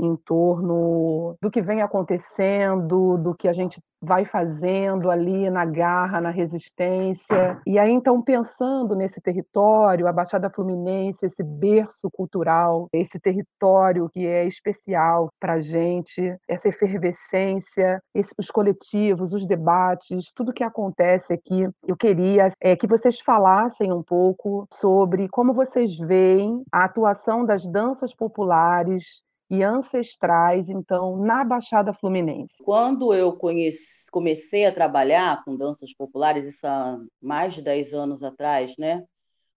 em 0.00 0.16
torno 0.16 1.36
do 1.40 1.50
que 1.50 1.60
vem 1.60 1.82
acontecendo, 1.82 3.18
do 3.18 3.34
que 3.34 3.46
a 3.46 3.52
gente 3.52 3.80
vai 4.02 4.24
fazendo 4.24 5.10
ali 5.10 5.50
na 5.50 5.64
garra, 5.64 6.20
na 6.20 6.30
resistência. 6.30 7.60
E 7.66 7.78
aí, 7.78 7.90
então, 7.90 8.22
pensando 8.22 8.96
nesse 8.96 9.20
território, 9.20 10.08
a 10.08 10.12
Baixada 10.12 10.48
Fluminense, 10.48 11.26
esse 11.26 11.42
berço 11.42 12.10
cultural, 12.10 12.88
esse 12.92 13.20
território 13.20 14.08
que 14.08 14.26
é 14.26 14.46
especial 14.46 15.28
para 15.38 15.54
a 15.54 15.60
gente, 15.60 16.34
essa 16.48 16.68
efervescência, 16.68 18.02
esse, 18.14 18.34
os 18.38 18.50
coletivos, 18.50 19.34
os 19.34 19.46
debates, 19.46 20.32
tudo 20.34 20.52
que 20.52 20.64
acontece 20.64 21.34
aqui, 21.34 21.68
eu 21.86 21.96
queria 21.96 22.48
é, 22.60 22.74
que 22.74 22.86
vocês 22.86 23.20
falassem 23.20 23.92
um 23.92 24.02
pouco 24.02 24.66
sobre 24.72 25.28
como 25.28 25.52
vocês 25.52 25.98
veem 25.98 26.62
a 26.72 26.84
atuação 26.84 27.44
das 27.44 27.66
danças 27.66 28.14
populares 28.14 29.22
e 29.50 29.64
ancestrais, 29.64 30.70
então, 30.70 31.16
na 31.16 31.42
Baixada 31.42 31.92
Fluminense? 31.92 32.62
Quando 32.62 33.12
eu 33.12 33.32
conheci, 33.32 34.08
comecei 34.12 34.64
a 34.64 34.72
trabalhar 34.72 35.42
com 35.44 35.56
danças 35.56 35.92
populares, 35.92 36.44
isso 36.44 36.64
há 36.64 36.98
mais 37.20 37.54
de 37.54 37.62
10 37.62 37.92
anos 37.92 38.22
atrás, 38.22 38.74
né? 38.78 39.02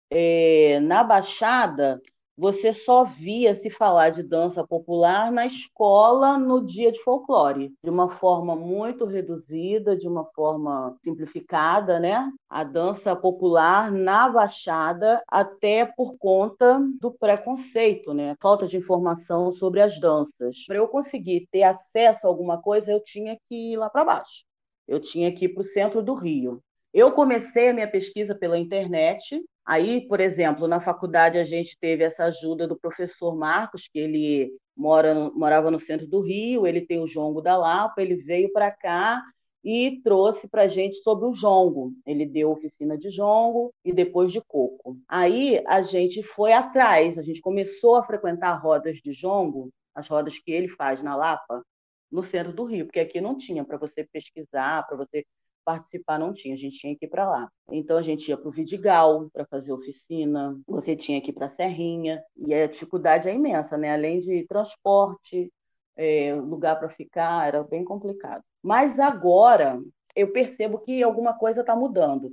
É, 0.10 0.80
na 0.80 1.04
Baixada, 1.04 2.02
você 2.38 2.74
só 2.74 3.04
via 3.04 3.54
se 3.54 3.70
falar 3.70 4.10
de 4.10 4.24
dança 4.24 4.66
popular 4.66 5.32
na 5.32 5.46
escola 5.46 6.38
no 6.38 6.66
dia 6.66 6.92
de 6.92 7.00
folclore, 7.00 7.74
de 7.84 7.90
uma 7.90 8.10
forma 8.10 8.56
muito 8.56 9.06
reduzida, 9.06 9.96
de 9.96 10.08
uma 10.08 10.26
forma 10.26 10.96
simplificada, 11.04 12.00
né? 12.00 12.32
A 12.50 12.64
dança 12.64 13.16
popular 13.16 13.92
na 13.92 14.30
Baixada, 14.30 15.22
até 15.28 15.86
por 15.86 16.18
conta 16.18 16.80
do 17.00 17.12
preconceito, 17.12 18.14
né? 18.14 18.36
Falta 18.42 18.68
de 18.68 18.78
informação 18.78 19.52
sobre 19.52 19.82
as 19.82 20.00
danças. 20.00 20.66
Para 20.66 20.78
eu 20.78 20.88
conseguir 20.88 21.48
ter 21.52 21.64
acesso 21.64 22.26
a 22.26 22.30
alguma 22.30 22.62
coisa, 22.62 22.92
eu 22.92 23.04
tinha 23.04 23.38
que 23.48 23.74
ir 23.74 23.78
lá 23.78 23.90
para 23.90 24.06
baixo. 24.06 24.44
Eu 24.88 25.00
tinha 25.00 25.32
que 25.34 25.46
ir 25.46 25.50
para 25.50 25.62
o 25.62 25.66
centro 25.66 26.02
do 26.02 26.14
Rio. 26.14 26.62
Eu 26.94 27.12
comecei 27.12 27.70
a 27.70 27.74
minha 27.74 27.90
pesquisa 27.90 28.36
pela 28.36 28.58
internet, 28.58 29.42
Aí, 29.66 30.06
por 30.08 30.20
exemplo, 30.20 30.68
na 30.68 30.82
faculdade 30.82 31.38
a 31.38 31.44
gente 31.44 31.78
teve 31.80 32.04
essa 32.04 32.26
ajuda 32.26 32.68
do 32.68 32.78
professor 32.78 33.34
Marcos, 33.34 33.88
que 33.88 33.98
ele 33.98 34.52
mora, 34.76 35.14
morava 35.32 35.72
no 35.72 35.80
centro 35.80 36.06
do 36.06 36.20
Rio, 36.20 36.68
ele 36.68 36.82
tem 36.82 37.00
o 37.00 37.08
jongo 37.08 37.42
da 37.42 37.56
Lapa, 37.58 38.02
ele 38.02 38.16
veio 38.16 38.52
para 38.52 38.70
cá 38.72 39.24
e 39.64 40.02
trouxe 40.04 40.50
para 40.50 40.64
a 40.64 40.68
gente 40.68 40.98
sobre 40.98 41.26
o 41.26 41.34
jongo. 41.34 41.94
Ele 42.06 42.26
deu 42.26 42.52
oficina 42.52 42.98
de 42.98 43.10
jongo 43.10 43.74
e 43.86 43.94
depois 43.94 44.34
de 44.34 44.42
coco. 44.42 44.98
Aí 45.08 45.64
a 45.66 45.82
gente 45.82 46.22
foi 46.22 46.52
atrás, 46.52 47.18
a 47.18 47.22
gente 47.22 47.40
começou 47.40 47.96
a 47.96 48.04
frequentar 48.04 48.56
rodas 48.56 48.98
de 48.98 49.14
jongo, 49.14 49.70
as 49.96 50.10
rodas 50.10 50.38
que 50.40 50.52
ele 50.52 50.68
faz 50.68 51.02
na 51.02 51.16
Lapa, 51.16 51.64
no 52.12 52.22
centro 52.22 52.52
do 52.52 52.66
Rio, 52.66 52.86
porque 52.86 53.00
aqui 53.00 53.22
não 53.22 53.38
tinha 53.38 53.64
para 53.64 53.78
você 53.78 54.04
pesquisar, 54.04 54.86
para 54.86 54.98
você 54.98 55.26
participar 55.64 56.20
não 56.20 56.34
tinha, 56.34 56.54
a 56.54 56.58
gente 56.58 56.78
tinha 56.78 56.96
que 56.96 57.06
ir 57.06 57.10
para 57.10 57.30
lá. 57.30 57.50
Então 57.72 57.98
a 57.98 58.02
gente 58.02 58.28
ia 58.28 58.38
para 58.38 58.48
o 58.48 58.52
Vidigal 58.52 59.30
para 59.32 59.46
fazer 59.46 59.72
oficina, 59.72 60.60
você 60.68 60.96
tinha 60.96 61.22
que 61.22 61.32
ir 61.32 61.34
para 61.34 61.48
a 61.48 61.50
Serrinha, 61.50 62.24
e 62.38 62.54
a 62.54 62.68
dificuldade 62.68 63.30
é 63.30 63.34
imensa, 63.34 63.78
né? 63.78 63.94
Além 63.94 64.20
de 64.20 64.46
transporte, 64.48 65.52
é, 65.96 66.34
lugar 66.36 66.80
para 66.80 66.90
ficar, 66.90 67.48
era 67.48 67.64
bem 67.64 67.84
complicado. 67.84 68.44
Mas 68.62 69.00
agora 69.00 69.80
eu 70.16 70.32
percebo 70.32 70.80
que 70.80 71.04
alguma 71.04 71.34
coisa 71.34 71.62
está 71.62 71.76
mudando. 71.76 72.32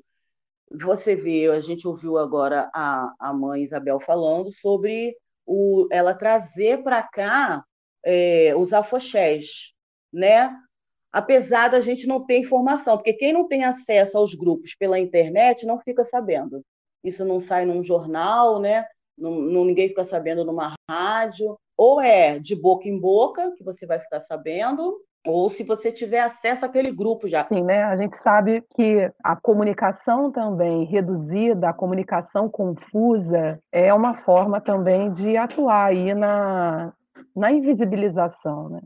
Você 0.70 1.16
vê, 1.16 1.50
a 1.50 1.60
gente 1.60 1.86
ouviu 1.88 2.16
agora 2.18 2.70
a, 2.74 3.12
a 3.18 3.32
mãe 3.32 3.64
Isabel 3.64 3.98
falando 4.00 4.52
sobre 4.52 5.16
o, 5.44 5.88
ela 5.90 6.14
trazer 6.14 6.82
para 6.82 7.02
cá 7.02 7.64
é, 8.04 8.54
os 8.56 8.72
afoxés, 8.72 9.74
né? 10.12 10.54
Apesar 11.12 11.68
da 11.68 11.80
gente 11.80 12.06
não 12.06 12.24
ter 12.24 12.38
informação, 12.38 12.96
porque 12.96 13.12
quem 13.12 13.32
não 13.32 13.48
tem 13.48 13.64
acesso 13.64 14.16
aos 14.16 14.34
grupos 14.34 14.74
pela 14.74 14.98
internet 14.98 15.66
não 15.66 15.80
fica 15.80 16.04
sabendo. 16.04 16.62
Isso 17.02 17.24
não 17.24 17.40
sai 17.40 17.64
num 17.64 17.82
jornal, 17.82 18.60
né? 18.60 18.84
Não, 19.16 19.64
ninguém 19.64 19.88
fica 19.88 20.04
sabendo 20.04 20.44
numa 20.44 20.74
rádio. 20.88 21.56
Ou 21.76 22.00
é 22.00 22.38
de 22.38 22.54
boca 22.54 22.88
em 22.88 22.98
boca, 22.98 23.52
que 23.56 23.64
você 23.64 23.86
vai 23.86 23.98
ficar 23.98 24.20
sabendo, 24.20 24.98
ou 25.26 25.50
se 25.50 25.62
você 25.62 25.90
tiver 25.92 26.20
acesso 26.20 26.64
àquele 26.64 26.90
grupo 26.90 27.28
já. 27.28 27.46
Sim, 27.46 27.62
né? 27.62 27.84
A 27.84 27.96
gente 27.96 28.16
sabe 28.16 28.62
que 28.74 29.10
a 29.22 29.36
comunicação 29.36 30.30
também 30.30 30.84
reduzida, 30.84 31.68
a 31.68 31.74
comunicação 31.74 32.48
confusa, 32.48 33.58
é 33.72 33.92
uma 33.92 34.14
forma 34.14 34.60
também 34.60 35.10
de 35.10 35.36
atuar 35.36 35.86
aí 35.86 36.14
na, 36.14 36.92
na 37.34 37.50
invisibilização, 37.50 38.68
né? 38.68 38.80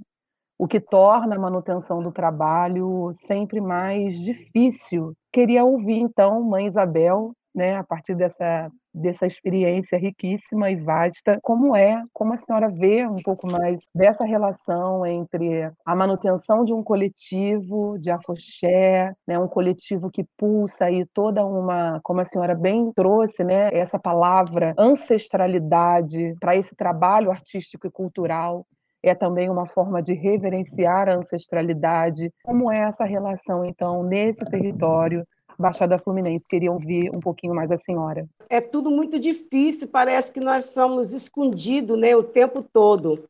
O 0.65 0.67
que 0.67 0.81
torna 0.81 1.37
a 1.37 1.39
manutenção 1.39 2.03
do 2.03 2.11
trabalho 2.11 3.13
sempre 3.15 3.61
mais 3.61 4.19
difícil. 4.19 5.13
Queria 5.31 5.63
ouvir, 5.63 5.99
então, 5.99 6.43
Mãe 6.43 6.67
Isabel, 6.67 7.33
né, 7.55 7.77
a 7.77 7.85
partir 7.85 8.15
dessa, 8.15 8.71
dessa 8.95 9.27
experiência 9.27 9.99
riquíssima 9.99 10.71
e 10.71 10.77
vasta, 10.77 11.39
como 11.43 11.77
é, 11.77 12.03
como 12.15 12.33
a 12.33 12.39
senhora 12.39 12.71
vê 12.71 13.07
um 13.07 13.23
pouco 13.23 13.47
mais 13.47 13.81
dessa 13.95 14.25
relação 14.25 15.05
entre 15.05 15.71
a 15.85 15.95
manutenção 15.95 16.65
de 16.65 16.73
um 16.73 16.83
coletivo 16.83 17.99
de 17.99 18.11
afoxé, 18.11 19.13
né, 19.29 19.39
um 19.39 19.47
coletivo 19.47 20.11
que 20.11 20.25
pulsa 20.35 20.87
aí 20.87 21.05
toda 21.13 21.45
uma, 21.45 22.01
como 22.03 22.23
a 22.23 22.25
senhora 22.25 22.55
bem 22.55 22.91
trouxe, 22.97 23.45
né, 23.45 23.69
essa 23.71 23.99
palavra 23.99 24.73
ancestralidade 24.79 26.35
para 26.41 26.57
esse 26.57 26.75
trabalho 26.75 27.31
artístico 27.31 27.87
e 27.87 27.91
cultural 27.91 28.65
é 29.05 29.15
também 29.15 29.51
uma 29.51 29.67
forma 29.67 30.03
de 30.03 30.15
reverenciar 30.15 31.09
a 31.09 31.17
ancestralidade. 31.17 32.31
Como 32.43 32.71
é 32.71 32.79
essa 32.79 33.05
relação, 33.05 33.65
então, 33.65 34.03
nesse 34.03 34.45
território 34.45 35.25
Baixada 35.59 35.99
Fluminense. 35.99 36.49
Queria 36.49 36.73
ouvir 36.73 37.11
um 37.15 37.21
pouquinho 37.21 37.55
mais 37.55 37.71
a 37.71 37.77
senhora. 37.77 38.27
É 38.49 38.61
tudo 38.61 38.91
muito 38.91 39.19
difícil, 39.19 39.89
parece 39.89 40.33
que 40.33 40.41
nós 40.41 40.67
somos 40.67 41.13
escondidos 41.13 41.99
né, 41.99 42.15
o 42.17 42.23
tempo 42.23 42.65
todo. 42.73 43.25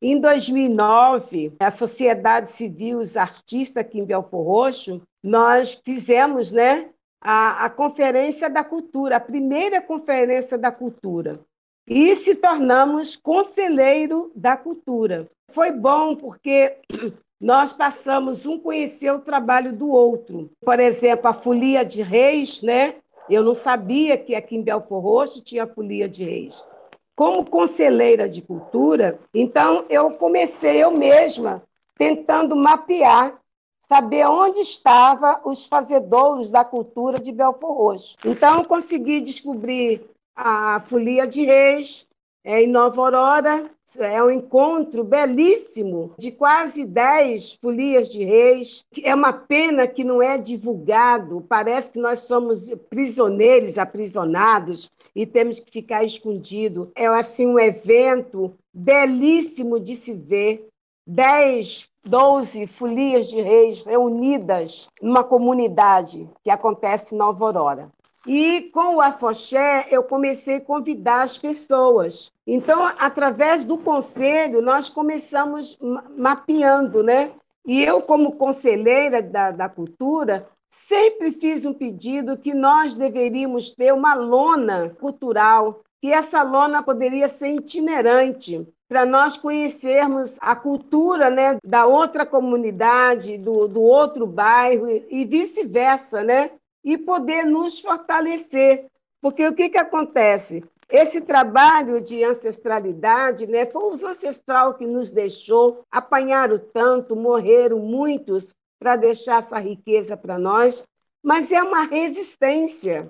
Em 0.00 0.18
2009, 0.20 1.52
a 1.60 1.70
sociedade 1.70 2.50
civil, 2.50 2.98
os 2.98 3.16
artistas 3.16 3.82
aqui 3.82 4.00
em 4.00 4.04
Belfor 4.04 4.44
Roxo, 4.44 5.00
nós 5.22 5.80
fizemos 5.84 6.50
né, 6.50 6.90
a, 7.20 7.64
a 7.64 7.70
Conferência 7.70 8.50
da 8.50 8.64
Cultura, 8.64 9.16
a 9.16 9.20
primeira 9.20 9.80
Conferência 9.80 10.58
da 10.58 10.72
Cultura, 10.72 11.40
e 11.92 12.16
se 12.16 12.34
tornamos 12.34 13.16
conselheiro 13.16 14.32
da 14.34 14.56
cultura. 14.56 15.28
Foi 15.50 15.70
bom 15.70 16.16
porque 16.16 16.76
nós 17.40 17.72
passamos 17.72 18.46
um 18.46 18.58
conhecer 18.58 19.10
o 19.10 19.20
trabalho 19.20 19.72
do 19.72 19.90
outro. 19.90 20.50
Por 20.64 20.80
exemplo, 20.80 21.28
a 21.28 21.34
Folia 21.34 21.84
de 21.84 22.02
Reis, 22.02 22.62
né? 22.62 22.96
Eu 23.28 23.44
não 23.44 23.54
sabia 23.54 24.16
que 24.16 24.34
aqui 24.34 24.56
em 24.56 24.62
Belfor 24.62 25.00
Roxo 25.00 25.42
tinha 25.42 25.66
Folia 25.66 26.08
de 26.08 26.24
Reis 26.24 26.64
como 27.14 27.48
conselheira 27.48 28.28
de 28.28 28.40
cultura, 28.40 29.20
então 29.34 29.84
eu 29.88 30.12
comecei 30.12 30.82
eu 30.82 30.90
mesma 30.90 31.62
tentando 31.96 32.56
mapear, 32.56 33.38
saber 33.86 34.26
onde 34.26 34.60
estavam 34.60 35.38
os 35.44 35.66
fazedouros 35.66 36.50
da 36.50 36.64
cultura 36.64 37.20
de 37.20 37.30
Belfor 37.30 37.76
Roxo. 37.76 38.16
Então 38.24 38.64
consegui 38.64 39.20
descobrir 39.20 40.10
a 40.34 40.80
Folia 40.80 41.26
de 41.26 41.44
Reis 41.44 42.06
é, 42.44 42.62
em 42.62 42.66
Nova 42.66 43.00
Aurora, 43.00 43.70
é 43.98 44.22
um 44.22 44.30
encontro 44.30 45.04
belíssimo 45.04 46.12
de 46.18 46.32
quase 46.32 46.84
dez 46.84 47.52
folias 47.62 48.08
de 48.08 48.24
reis. 48.24 48.84
É 49.02 49.14
uma 49.14 49.32
pena 49.32 49.86
que 49.86 50.02
não 50.02 50.20
é 50.20 50.36
divulgado, 50.38 51.44
parece 51.48 51.92
que 51.92 52.00
nós 52.00 52.20
somos 52.20 52.68
prisioneiros, 52.90 53.78
aprisionados 53.78 54.90
e 55.14 55.24
temos 55.24 55.60
que 55.60 55.70
ficar 55.70 56.02
escondido. 56.02 56.90
É 56.96 57.06
assim 57.06 57.46
um 57.46 57.60
evento 57.60 58.54
belíssimo 58.74 59.78
de 59.78 59.94
se 59.94 60.12
ver. 60.12 60.68
Dez, 61.06 61.88
doze 62.04 62.66
folias 62.66 63.28
de 63.28 63.40
reis 63.40 63.82
reunidas 63.84 64.88
numa 65.00 65.22
comunidade 65.22 66.28
que 66.42 66.50
acontece 66.50 67.14
em 67.14 67.18
Nova 67.18 67.44
Aurora. 67.44 67.90
E 68.26 68.70
com 68.72 68.96
o 68.96 69.00
Afoxé, 69.00 69.86
eu 69.90 70.04
comecei 70.04 70.56
a 70.56 70.60
convidar 70.60 71.22
as 71.22 71.36
pessoas. 71.36 72.30
Então, 72.46 72.84
através 72.98 73.64
do 73.64 73.76
conselho, 73.76 74.62
nós 74.62 74.88
começamos 74.88 75.78
mapeando, 76.16 77.02
né? 77.02 77.32
E 77.66 77.82
eu, 77.82 78.00
como 78.02 78.32
conselheira 78.32 79.22
da, 79.22 79.50
da 79.50 79.68
cultura, 79.68 80.48
sempre 80.70 81.32
fiz 81.32 81.64
um 81.64 81.72
pedido 81.72 82.38
que 82.38 82.54
nós 82.54 82.94
deveríamos 82.94 83.74
ter 83.74 83.92
uma 83.92 84.14
lona 84.14 84.90
cultural, 85.00 85.80
que 86.00 86.12
essa 86.12 86.42
lona 86.42 86.82
poderia 86.82 87.28
ser 87.28 87.54
itinerante, 87.54 88.66
para 88.88 89.06
nós 89.06 89.36
conhecermos 89.36 90.36
a 90.40 90.54
cultura 90.54 91.30
né, 91.30 91.56
da 91.64 91.86
outra 91.86 92.26
comunidade, 92.26 93.38
do, 93.38 93.66
do 93.66 93.80
outro 93.80 94.26
bairro 94.26 94.86
e 94.88 95.24
vice-versa, 95.24 96.22
né? 96.22 96.50
E 96.84 96.98
poder 96.98 97.44
nos 97.44 97.80
fortalecer. 97.80 98.86
Porque 99.20 99.46
o 99.46 99.54
que, 99.54 99.68
que 99.68 99.78
acontece? 99.78 100.64
Esse 100.88 101.20
trabalho 101.20 102.00
de 102.00 102.22
ancestralidade, 102.22 103.46
né, 103.46 103.64
foi 103.66 103.92
os 103.92 104.02
ancestral 104.02 104.74
que 104.74 104.86
nos 104.86 105.08
deixou, 105.10 105.84
apanharam 105.90 106.58
tanto, 106.58 107.16
morreram 107.16 107.78
muitos, 107.78 108.54
para 108.82 108.96
deixar 108.96 109.38
essa 109.38 109.60
riqueza 109.60 110.16
para 110.16 110.36
nós, 110.36 110.82
mas 111.22 111.52
é 111.52 111.62
uma 111.62 111.84
resistência. 111.84 113.08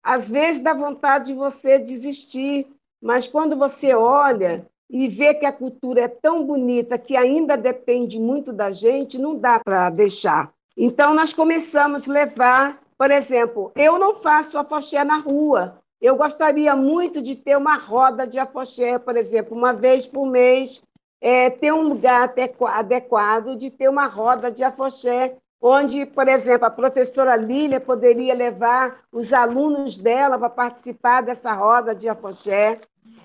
Às 0.00 0.28
vezes 0.28 0.62
dá 0.62 0.72
vontade 0.72 1.26
de 1.26 1.34
você 1.34 1.76
desistir, 1.76 2.68
mas 3.00 3.26
quando 3.26 3.56
você 3.56 3.92
olha 3.94 4.64
e 4.88 5.08
vê 5.08 5.34
que 5.34 5.44
a 5.44 5.52
cultura 5.52 6.02
é 6.02 6.08
tão 6.08 6.46
bonita 6.46 6.96
que 6.96 7.16
ainda 7.16 7.56
depende 7.56 8.20
muito 8.20 8.52
da 8.52 8.70
gente, 8.70 9.18
não 9.18 9.36
dá 9.36 9.58
para 9.58 9.90
deixar. 9.90 10.52
Então 10.76 11.12
nós 11.14 11.32
começamos 11.32 12.08
a 12.08 12.12
levar, 12.12 12.81
por 13.02 13.10
exemplo, 13.10 13.72
eu 13.74 13.98
não 13.98 14.14
faço 14.14 14.56
afoxé 14.56 15.02
na 15.02 15.18
rua. 15.18 15.82
Eu 16.00 16.14
gostaria 16.14 16.76
muito 16.76 17.20
de 17.20 17.34
ter 17.34 17.56
uma 17.56 17.74
roda 17.74 18.28
de 18.28 18.38
afoxé, 18.38 18.96
por 18.96 19.16
exemplo, 19.16 19.56
uma 19.56 19.72
vez 19.72 20.06
por 20.06 20.24
mês, 20.24 20.80
é, 21.20 21.50
ter 21.50 21.72
um 21.72 21.82
lugar 21.82 22.32
adequado 22.68 23.56
de 23.56 23.72
ter 23.72 23.88
uma 23.88 24.06
roda 24.06 24.52
de 24.52 24.62
afoxé, 24.62 25.36
onde, 25.60 26.06
por 26.06 26.28
exemplo, 26.28 26.64
a 26.64 26.70
professora 26.70 27.34
Lília 27.34 27.80
poderia 27.80 28.34
levar 28.34 29.00
os 29.10 29.32
alunos 29.32 29.98
dela 29.98 30.38
para 30.38 30.48
participar 30.48 31.22
dessa 31.22 31.52
roda 31.52 31.96
de 31.96 32.08
afoxé. 32.08 32.82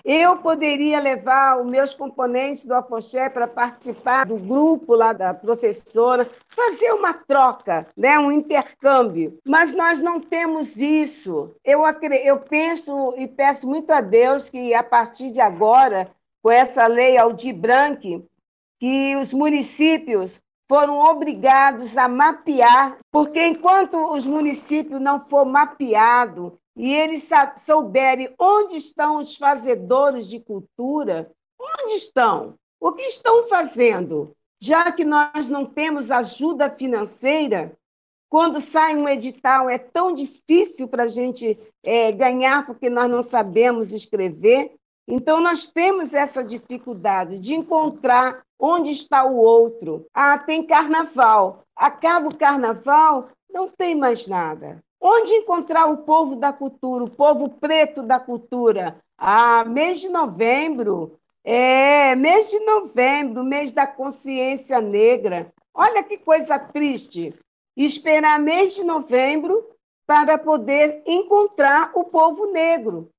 Eu 0.10 0.38
poderia 0.38 1.02
levar 1.02 1.60
os 1.60 1.70
meus 1.70 1.94
componentes 1.94 2.64
do 2.64 2.74
afoxé 2.74 3.28
para 3.28 3.46
participar 3.46 4.26
do 4.26 4.38
grupo 4.38 4.96
lá 4.96 5.12
da 5.12 5.34
professora, 5.34 6.32
fazer 6.48 6.94
uma 6.94 7.14
troca, 7.14 7.86
né, 7.98 8.18
um 8.18 8.32
intercâmbio. 8.32 9.38
Mas 9.46 9.74
nós 9.74 10.00
não 10.00 10.22
temos 10.22 10.78
isso. 10.78 11.54
Eu, 11.62 11.82
eu 12.24 12.40
penso 12.40 13.16
e 13.18 13.28
peço 13.28 13.68
muito 13.68 13.92
a 13.92 14.00
Deus 14.00 14.48
que, 14.48 14.74
a 14.74 14.82
partir 14.82 15.30
de 15.30 15.42
agora, 15.42 16.10
com 16.42 16.50
essa 16.50 16.88
lei 16.88 17.18
Aldir 17.18 17.54
Blanc, 17.54 18.26
que 18.80 19.16
os 19.18 19.34
municípios 19.34 20.42
foram 20.70 21.00
obrigados 21.00 21.98
a 21.98 22.08
mapear, 22.08 22.98
porque 23.12 23.46
enquanto 23.46 23.98
os 24.14 24.26
municípios 24.26 25.02
não 25.02 25.20
for 25.28 25.44
mapeado 25.44 26.58
e 26.78 26.94
eles 26.94 27.28
souberem 27.66 28.34
onde 28.40 28.76
estão 28.76 29.18
os 29.18 29.36
fazedores 29.36 30.28
de 30.28 30.40
cultura, 30.40 31.32
onde 31.60 31.94
estão? 31.94 32.54
O 32.80 32.92
que 32.92 33.02
estão 33.02 33.48
fazendo? 33.48 34.36
Já 34.62 34.92
que 34.92 35.04
nós 35.04 35.48
não 35.48 35.66
temos 35.66 36.12
ajuda 36.12 36.70
financeira, 36.70 37.76
quando 38.30 38.62
sai 38.62 38.96
um 38.96 39.10
edital 39.10 39.68
é 39.68 39.80
tão 39.80 40.14
difícil 40.14 40.88
para 40.88 41.04
a 41.04 41.08
gente 41.08 41.58
é, 41.84 42.12
ganhar 42.12 42.66
porque 42.66 42.90
nós 42.90 43.10
não 43.10 43.24
sabemos 43.24 43.92
escrever. 43.92 44.76
Então, 45.08 45.40
nós 45.42 45.68
temos 45.68 46.14
essa 46.14 46.44
dificuldade 46.44 47.40
de 47.40 47.56
encontrar 47.56 48.44
onde 48.60 48.92
está 48.92 49.24
o 49.24 49.38
outro. 49.38 50.06
Ah, 50.14 50.38
tem 50.38 50.64
carnaval. 50.64 51.64
Acaba 51.76 52.28
o 52.28 52.38
carnaval, 52.38 53.30
não 53.50 53.70
tem 53.70 53.96
mais 53.96 54.28
nada. 54.28 54.84
Onde 55.00 55.32
encontrar 55.34 55.86
o 55.88 55.98
povo 55.98 56.36
da 56.36 56.52
cultura, 56.52 57.04
o 57.04 57.10
povo 57.10 57.50
preto 57.50 58.02
da 58.02 58.20
cultura? 58.20 59.00
Ah, 59.18 59.64
mês 59.64 60.00
de 60.00 60.10
novembro. 60.10 61.18
É, 61.44 62.14
mês 62.16 62.50
de 62.50 62.60
novembro, 62.60 63.44
mês 63.44 63.72
da 63.72 63.88
consciência 63.88 64.82
negra. 64.82 65.52
Olha 65.74 66.04
que 66.04 66.18
coisa 66.18 66.60
triste. 66.60 67.34
Esperar 67.76 68.40
mês 68.40 68.74
de 68.74 68.84
novembro 68.84 69.64
para 70.06 70.38
poder 70.38 71.04
encontrar 71.06 71.92
o 71.94 72.04
povo 72.04 72.52
negro. 72.52 73.10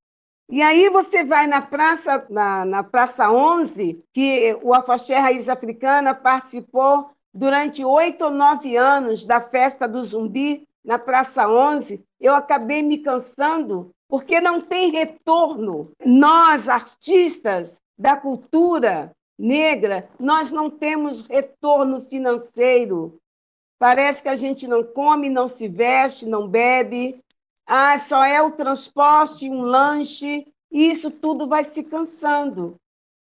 E 0.50 0.60
aí 0.60 0.88
você 0.90 1.22
vai 1.22 1.46
na 1.46 1.62
Praça, 1.62 2.26
na, 2.28 2.64
na 2.64 2.82
Praça 2.82 3.30
11, 3.30 4.02
que 4.12 4.58
o 4.62 4.74
Afoxé 4.74 5.16
Raiz 5.18 5.48
Africana 5.48 6.14
participou 6.14 7.10
durante 7.32 7.84
oito 7.84 8.24
ou 8.24 8.30
nove 8.30 8.76
anos 8.76 9.24
da 9.24 9.40
festa 9.40 9.86
do 9.86 10.04
zumbi 10.04 10.67
na 10.88 10.98
Praça 10.98 11.46
11, 11.46 12.02
eu 12.18 12.34
acabei 12.34 12.82
me 12.82 12.96
cansando 12.96 13.90
porque 14.08 14.40
não 14.40 14.58
tem 14.58 14.90
retorno. 14.90 15.92
Nós, 16.02 16.66
artistas 16.66 17.78
da 17.98 18.16
cultura 18.16 19.12
negra, 19.38 20.08
nós 20.18 20.50
não 20.50 20.70
temos 20.70 21.26
retorno 21.26 22.00
financeiro. 22.00 23.18
Parece 23.78 24.22
que 24.22 24.30
a 24.30 24.34
gente 24.34 24.66
não 24.66 24.82
come, 24.82 25.28
não 25.28 25.46
se 25.46 25.68
veste, 25.68 26.24
não 26.24 26.48
bebe, 26.48 27.22
ah, 27.66 27.98
só 27.98 28.24
é 28.24 28.40
o 28.40 28.52
transporte, 28.52 29.50
um 29.50 29.60
lanche, 29.60 30.46
e 30.72 30.90
isso 30.90 31.10
tudo 31.10 31.46
vai 31.46 31.64
se 31.64 31.82
cansando. 31.82 32.76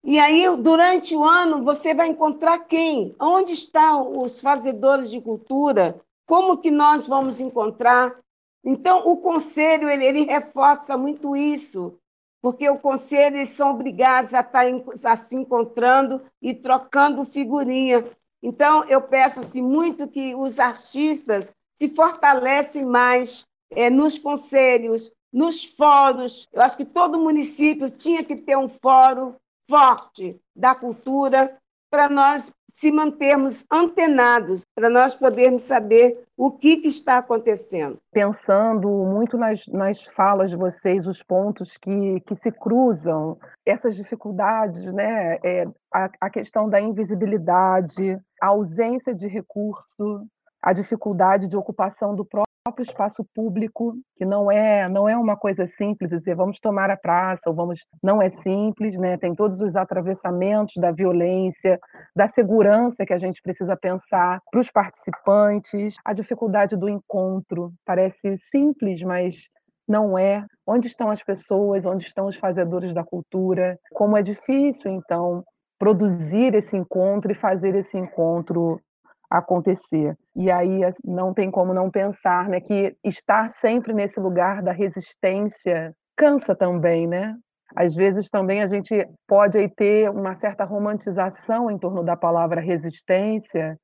E 0.05 0.17
aí, 0.17 0.45
durante 0.55 1.13
o 1.13 1.25
ano, 1.25 1.65
você 1.65 1.93
vai 1.93 2.07
encontrar 2.07 2.59
quem? 2.59 3.13
Onde 3.19 3.51
estão 3.51 4.21
os 4.21 4.39
fazedores 4.39 5.11
de 5.11 5.19
cultura? 5.19 5.99
Como 6.27 6.57
que 6.57 6.69
nós 6.69 7.07
vamos 7.07 7.39
encontrar? 7.39 8.19
Então, 8.63 9.07
o 9.07 9.15
conselho 9.17 9.89
ele, 9.89 10.05
ele 10.05 10.23
reforça 10.23 10.97
muito 10.97 11.37
isso, 11.37 11.97
porque 12.41 12.69
o 12.69 12.77
conselho 12.77 13.37
eles 13.37 13.49
são 13.51 13.71
obrigados 13.71 14.33
a 14.33 14.41
estar 14.41 14.65
a 15.05 15.17
se 15.17 15.35
encontrando 15.35 16.21
e 16.41 16.53
trocando 16.53 17.25
figurinha. 17.25 18.05
Então, 18.43 18.83
eu 18.83 19.01
peço 19.01 19.39
assim, 19.39 19.61
muito 19.61 20.07
que 20.07 20.35
os 20.35 20.59
artistas 20.59 21.49
se 21.75 21.87
fortalecem 21.87 22.85
mais 22.85 23.47
é, 23.71 23.89
nos 23.89 24.19
conselhos, 24.19 25.11
nos 25.31 25.63
fóruns. 25.63 26.45
Eu 26.51 26.61
acho 26.61 26.75
que 26.75 26.85
todo 26.85 27.17
município 27.17 27.89
tinha 27.89 28.21
que 28.21 28.35
ter 28.35 28.57
um 28.57 28.67
fórum 28.67 29.33
forte 29.69 30.39
da 30.53 30.75
cultura 30.75 31.57
para 31.89 32.09
nós 32.09 32.51
se 32.77 32.91
mantermos 32.91 33.65
antenados, 33.71 34.63
para 34.75 34.87
nós 34.87 35.15
podermos 35.15 35.63
saber 35.63 36.23
o 36.37 36.51
que, 36.51 36.77
que, 36.77 36.87
está 36.87 37.17
acontecendo. 37.17 37.97
Pensando 38.11 38.87
muito 38.87 39.35
nas, 39.35 39.65
nas 39.67 40.05
falas 40.05 40.51
de 40.51 40.55
vocês, 40.55 41.07
os 41.07 41.23
pontos 41.23 41.75
que, 41.75 42.19
que 42.19 42.35
se 42.35 42.51
cruzam, 42.51 43.37
essas 43.65 43.95
dificuldades, 43.95 44.93
né? 44.93 45.39
É, 45.43 45.67
a, 45.91 46.09
a 46.21 46.29
questão 46.29 46.69
da 46.69 46.79
invisibilidade, 46.79 48.19
a 48.39 48.47
ausência 48.47 49.13
de 49.13 49.27
recurso, 49.27 50.27
a 50.61 50.71
dificuldade 50.71 51.47
de 51.47 51.57
ocupação 51.57 52.13
do 52.15 52.23
próprio 52.23 52.46
próprio 52.67 52.83
espaço 52.83 53.25
público, 53.33 53.95
que 54.17 54.25
não 54.25 54.51
é 54.51 54.89
não 54.89 55.07
é 55.07 55.15
uma 55.17 55.37
coisa 55.37 55.65
simples 55.65 56.09
dizer 56.09 56.35
vamos 56.35 56.59
tomar 56.59 56.89
a 56.89 56.97
praça 56.97 57.49
ou 57.49 57.55
vamos 57.55 57.79
não 58.03 58.21
é 58.21 58.29
simples, 58.29 58.97
né? 58.97 59.17
Tem 59.17 59.33
todos 59.33 59.61
os 59.61 59.75
atravessamentos 59.75 60.75
da 60.75 60.91
violência, 60.91 61.79
da 62.15 62.27
segurança 62.27 63.05
que 63.05 63.13
a 63.13 63.17
gente 63.17 63.41
precisa 63.41 63.77
pensar 63.77 64.41
para 64.51 64.59
os 64.59 64.69
participantes, 64.69 65.95
a 66.03 66.11
dificuldade 66.13 66.75
do 66.75 66.89
encontro. 66.89 67.71
Parece 67.85 68.35
simples, 68.37 69.01
mas 69.01 69.47
não 69.87 70.17
é. 70.17 70.45
Onde 70.65 70.87
estão 70.87 71.09
as 71.09 71.23
pessoas? 71.23 71.85
Onde 71.85 72.03
estão 72.03 72.25
os 72.27 72.35
fazedores 72.35 72.93
da 72.93 73.03
cultura? 73.03 73.79
Como 73.93 74.17
é 74.17 74.21
difícil 74.21 74.91
então 74.91 75.41
produzir 75.79 76.53
esse 76.53 76.75
encontro 76.75 77.31
e 77.31 77.35
fazer 77.35 77.75
esse 77.75 77.97
encontro 77.97 78.81
acontecer. 79.29 80.17
E 80.37 80.51
aí 80.51 80.81
não 81.03 81.33
tem 81.33 81.49
como 81.49 81.73
não 81.73 81.89
pensar, 81.89 82.47
né, 82.47 82.61
que 82.61 82.95
estar 83.03 83.49
sempre 83.49 83.91
nesse 83.91 84.19
lugar 84.19 84.61
da 84.61 84.71
resistência 84.71 85.91
cansa 86.15 86.55
também, 86.55 87.07
né? 87.07 87.35
Às 87.75 87.95
vezes 87.95 88.29
também 88.29 88.61
a 88.61 88.67
gente 88.67 88.93
pode 89.27 89.57
aí 89.57 89.67
ter 89.67 90.09
uma 90.11 90.35
certa 90.35 90.63
romantização 90.63 91.71
em 91.71 91.77
torno 91.77 92.03
da 92.03 92.15
palavra 92.15 92.61
resistência, 92.61 93.77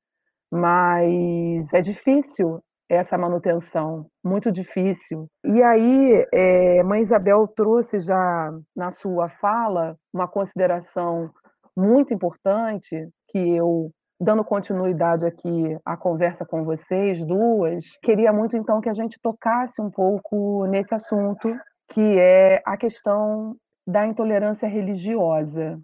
mas 0.50 1.72
é 1.74 1.80
difícil 1.80 2.60
essa 2.88 3.18
manutenção, 3.18 4.06
muito 4.22 4.52
difícil. 4.52 5.26
E 5.44 5.60
aí, 5.60 6.24
é, 6.32 6.82
Mãe 6.84 7.00
Isabel 7.00 7.48
trouxe 7.48 7.98
já 7.98 8.52
na 8.76 8.92
sua 8.92 9.28
fala 9.28 9.96
uma 10.12 10.28
consideração 10.28 11.30
muito 11.76 12.14
importante 12.14 13.08
que 13.28 13.38
eu 13.38 13.90
dando 14.24 14.42
continuidade 14.42 15.26
aqui 15.26 15.78
à 15.84 15.96
conversa 15.96 16.46
com 16.46 16.64
vocês 16.64 17.24
duas, 17.24 17.96
queria 18.02 18.32
muito 18.32 18.56
então 18.56 18.80
que 18.80 18.88
a 18.88 18.94
gente 18.94 19.18
tocasse 19.22 19.80
um 19.80 19.90
pouco 19.90 20.66
nesse 20.66 20.94
assunto, 20.94 21.54
que 21.88 22.18
é 22.18 22.62
a 22.64 22.76
questão 22.76 23.54
da 23.86 24.06
intolerância 24.06 24.66
religiosa. 24.66 25.78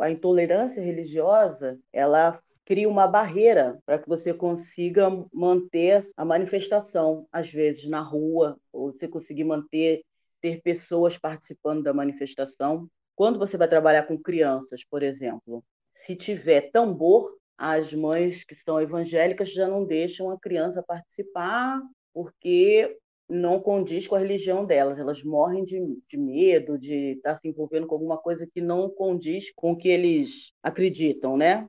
A 0.00 0.10
intolerância 0.10 0.82
religiosa, 0.82 1.78
ela 1.92 2.38
cria 2.66 2.88
uma 2.88 3.06
barreira 3.06 3.78
para 3.86 3.98
que 3.98 4.08
você 4.08 4.34
consiga 4.34 5.08
manter 5.32 6.02
a 6.16 6.24
manifestação, 6.24 7.26
às 7.32 7.50
vezes 7.50 7.88
na 7.88 8.02
rua, 8.02 8.58
ou 8.72 8.92
você 8.92 9.08
conseguir 9.08 9.44
manter 9.44 10.02
ter 10.40 10.60
pessoas 10.60 11.16
participando 11.16 11.82
da 11.82 11.94
manifestação. 11.94 12.88
Quando 13.14 13.38
você 13.38 13.56
vai 13.56 13.68
trabalhar 13.68 14.02
com 14.02 14.18
crianças, 14.18 14.84
por 14.84 15.02
exemplo, 15.02 15.64
se 15.94 16.14
tiver 16.14 16.70
tambor, 16.70 17.32
as 17.58 17.92
mães 17.92 18.44
que 18.44 18.54
são 18.54 18.80
evangélicas 18.80 19.52
já 19.52 19.66
não 19.66 19.84
deixam 19.84 20.30
a 20.30 20.38
criança 20.38 20.82
participar 20.82 21.80
porque 22.12 22.96
não 23.28 23.60
condiz 23.60 24.06
com 24.06 24.14
a 24.14 24.18
religião 24.18 24.64
delas. 24.64 24.98
Elas 24.98 25.22
morrem 25.22 25.64
de, 25.64 25.80
de 26.08 26.16
medo 26.16 26.78
de 26.78 27.12
estar 27.12 27.38
se 27.38 27.48
envolvendo 27.48 27.86
com 27.86 27.94
alguma 27.94 28.18
coisa 28.18 28.46
que 28.46 28.60
não 28.60 28.88
condiz 28.88 29.52
com 29.54 29.72
o 29.72 29.76
que 29.76 29.88
eles 29.88 30.52
acreditam, 30.62 31.36
né? 31.36 31.66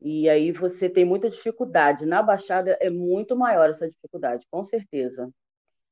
E 0.00 0.28
aí 0.28 0.50
você 0.52 0.90
tem 0.90 1.04
muita 1.04 1.30
dificuldade. 1.30 2.04
Na 2.04 2.22
Baixada 2.22 2.76
é 2.80 2.90
muito 2.90 3.36
maior 3.36 3.70
essa 3.70 3.88
dificuldade, 3.88 4.46
com 4.50 4.64
certeza. 4.64 5.30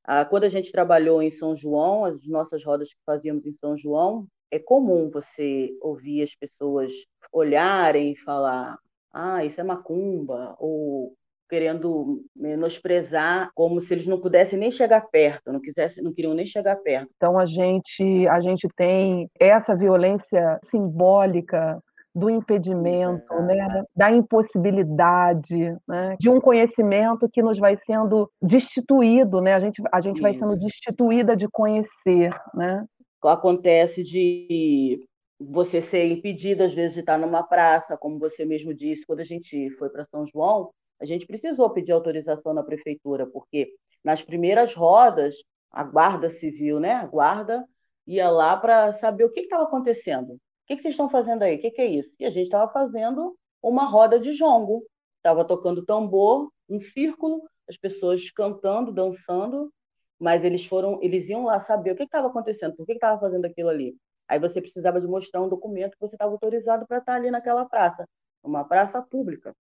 Ah, 0.03 0.25
quando 0.25 0.43
a 0.43 0.49
gente 0.49 0.71
trabalhou 0.71 1.21
em 1.21 1.31
São 1.31 1.55
João, 1.55 2.05
as 2.05 2.27
nossas 2.27 2.63
rodas 2.63 2.89
que 2.89 2.99
fazíamos 3.05 3.45
em 3.45 3.53
São 3.53 3.77
João, 3.77 4.27
é 4.49 4.59
comum 4.59 5.09
você 5.09 5.69
ouvir 5.81 6.23
as 6.23 6.35
pessoas 6.35 6.91
olharem 7.31 8.11
e 8.11 8.17
falar: 8.17 8.77
ah, 9.13 9.43
isso 9.43 9.59
é 9.59 9.63
macumba, 9.63 10.55
ou 10.59 11.13
querendo 11.49 12.23
menosprezar 12.33 13.51
como 13.53 13.81
se 13.81 13.93
eles 13.93 14.07
não 14.07 14.21
pudessem 14.21 14.57
nem 14.57 14.71
chegar 14.71 15.01
perto, 15.11 15.51
não 15.51 15.59
quisessem, 15.59 16.01
não 16.01 16.13
queriam 16.13 16.33
nem 16.33 16.45
chegar 16.45 16.77
perto. 16.77 17.09
Então 17.17 17.37
a 17.37 17.45
gente 17.45 18.25
a 18.29 18.39
gente 18.39 18.69
tem 18.73 19.29
essa 19.37 19.75
violência 19.75 20.57
simbólica 20.63 21.77
do 22.15 22.29
impedimento, 22.29 23.33
né, 23.43 23.83
da 23.95 24.11
impossibilidade, 24.11 25.75
né, 25.87 26.15
de 26.19 26.29
um 26.29 26.41
conhecimento 26.41 27.29
que 27.31 27.41
nos 27.41 27.57
vai 27.57 27.77
sendo 27.77 28.29
destituído, 28.41 29.39
né, 29.39 29.53
a 29.53 29.59
gente, 29.59 29.81
a 29.91 30.01
gente 30.01 30.21
vai 30.21 30.33
sendo 30.33 30.55
destituída 30.57 31.35
de 31.35 31.47
conhecer, 31.49 32.33
né. 32.53 32.85
Acontece 33.23 34.03
de 34.03 34.99
você 35.49 35.81
ser 35.81 36.05
impedido, 36.05 36.63
às 36.63 36.73
vezes, 36.73 36.93
de 36.93 36.99
estar 37.01 37.17
numa 37.17 37.43
praça, 37.43 37.97
como 37.97 38.19
você 38.19 38.45
mesmo 38.45 38.73
disse, 38.73 39.05
quando 39.05 39.21
a 39.21 39.25
gente 39.25 39.69
foi 39.71 39.89
para 39.89 40.03
São 40.05 40.25
João, 40.25 40.71
a 40.99 41.05
gente 41.05 41.25
precisou 41.25 41.69
pedir 41.71 41.91
autorização 41.91 42.53
na 42.53 42.63
prefeitura, 42.63 43.25
porque 43.25 43.73
nas 44.03 44.21
primeiras 44.21 44.73
rodas, 44.73 45.35
a 45.71 45.83
guarda 45.83 46.29
civil, 46.29 46.79
né, 46.79 46.93
a 46.93 47.05
guarda, 47.05 47.65
ia 48.05 48.29
lá 48.29 48.57
para 48.57 48.93
saber 48.93 49.23
o 49.23 49.31
que 49.31 49.41
estava 49.41 49.63
acontecendo. 49.63 50.33
O 50.33 50.39
que, 50.67 50.75
que, 50.75 50.81
vocês 50.81 50.93
estão 50.93 51.09
fazendo 51.09 51.43
aí? 51.43 51.55
O 51.55 51.59
que, 51.59 51.71
que 51.71 51.81
é 51.81 51.87
isso? 51.87 52.15
E 52.19 52.25
a 52.25 52.29
gente 52.29 52.45
estava 52.45 52.71
fazendo 52.71 53.35
uma 53.61 53.85
roda 53.85 54.19
de 54.19 54.31
jongo. 54.33 54.83
Estava 55.17 55.45
tocando 55.45 55.85
tambor, 55.85 56.51
um 56.69 56.79
círculo, 56.79 57.41
as 57.69 57.77
pessoas 57.77 58.29
cantando, 58.31 58.91
dançando, 58.91 59.71
mas 60.19 60.43
eles 60.43 60.65
foram, 60.65 60.99
eles 61.01 61.29
iam 61.29 61.45
lá 61.45 61.59
saber 61.59 61.91
o 61.91 61.95
que 61.95 62.03
estava 62.03 62.27
acontecendo, 62.27 62.75
por 62.75 62.85
que 62.85 62.93
estava 62.93 63.19
fazendo 63.19 63.45
aquilo 63.45 63.69
ali. 63.69 63.95
Aí 64.27 64.39
você 64.39 64.61
precisava 64.61 64.99
de 65.01 65.07
mostrar 65.07 65.41
um 65.41 65.49
documento 65.49 65.93
que 65.93 65.99
você 65.99 66.15
estava 66.15 66.31
autorizado 66.31 66.85
para 66.87 66.99
estar 66.99 67.15
ali 67.15 67.29
naquela 67.29 67.65
praça, 67.65 68.07
uma 68.43 68.63
praça 68.63 69.01
pública. 69.01 69.53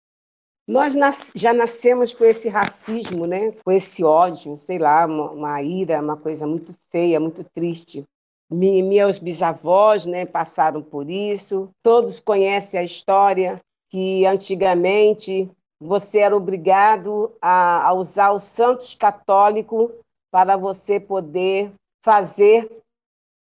Nós 0.68 0.94
nas, 0.94 1.32
já 1.34 1.52
nascemos 1.52 2.14
com 2.14 2.24
esse 2.24 2.48
racismo, 2.48 3.26
né? 3.26 3.54
com 3.64 3.72
esse 3.72 4.04
ódio, 4.04 4.60
sei 4.60 4.78
lá, 4.78 5.06
uma, 5.06 5.32
uma 5.32 5.64
ira, 5.64 6.00
uma 6.00 6.16
coisa 6.16 6.46
muito 6.46 6.74
feia, 6.92 7.20
muito 7.20 7.44
triste. 7.44 8.04
Me, 8.52 8.84
meus 8.84 9.18
bisavós 9.18 10.06
né, 10.06 10.26
passaram 10.26 10.82
por 10.84 11.10
isso, 11.10 11.70
todos 11.82 12.20
conhecem 12.20 12.80
a 12.80 12.84
história 12.84 13.60
que 13.90 14.26
antigamente 14.26 15.50
você 15.80 16.20
era 16.20 16.36
obrigado 16.36 17.36
a, 17.42 17.88
a 17.88 17.94
usar 17.94 18.32
o 18.32 18.40
Santos 18.40 18.96
Católico 18.96 19.92
para 20.32 20.56
você 20.58 21.00
poder 21.00 21.72
fazer 22.04 22.70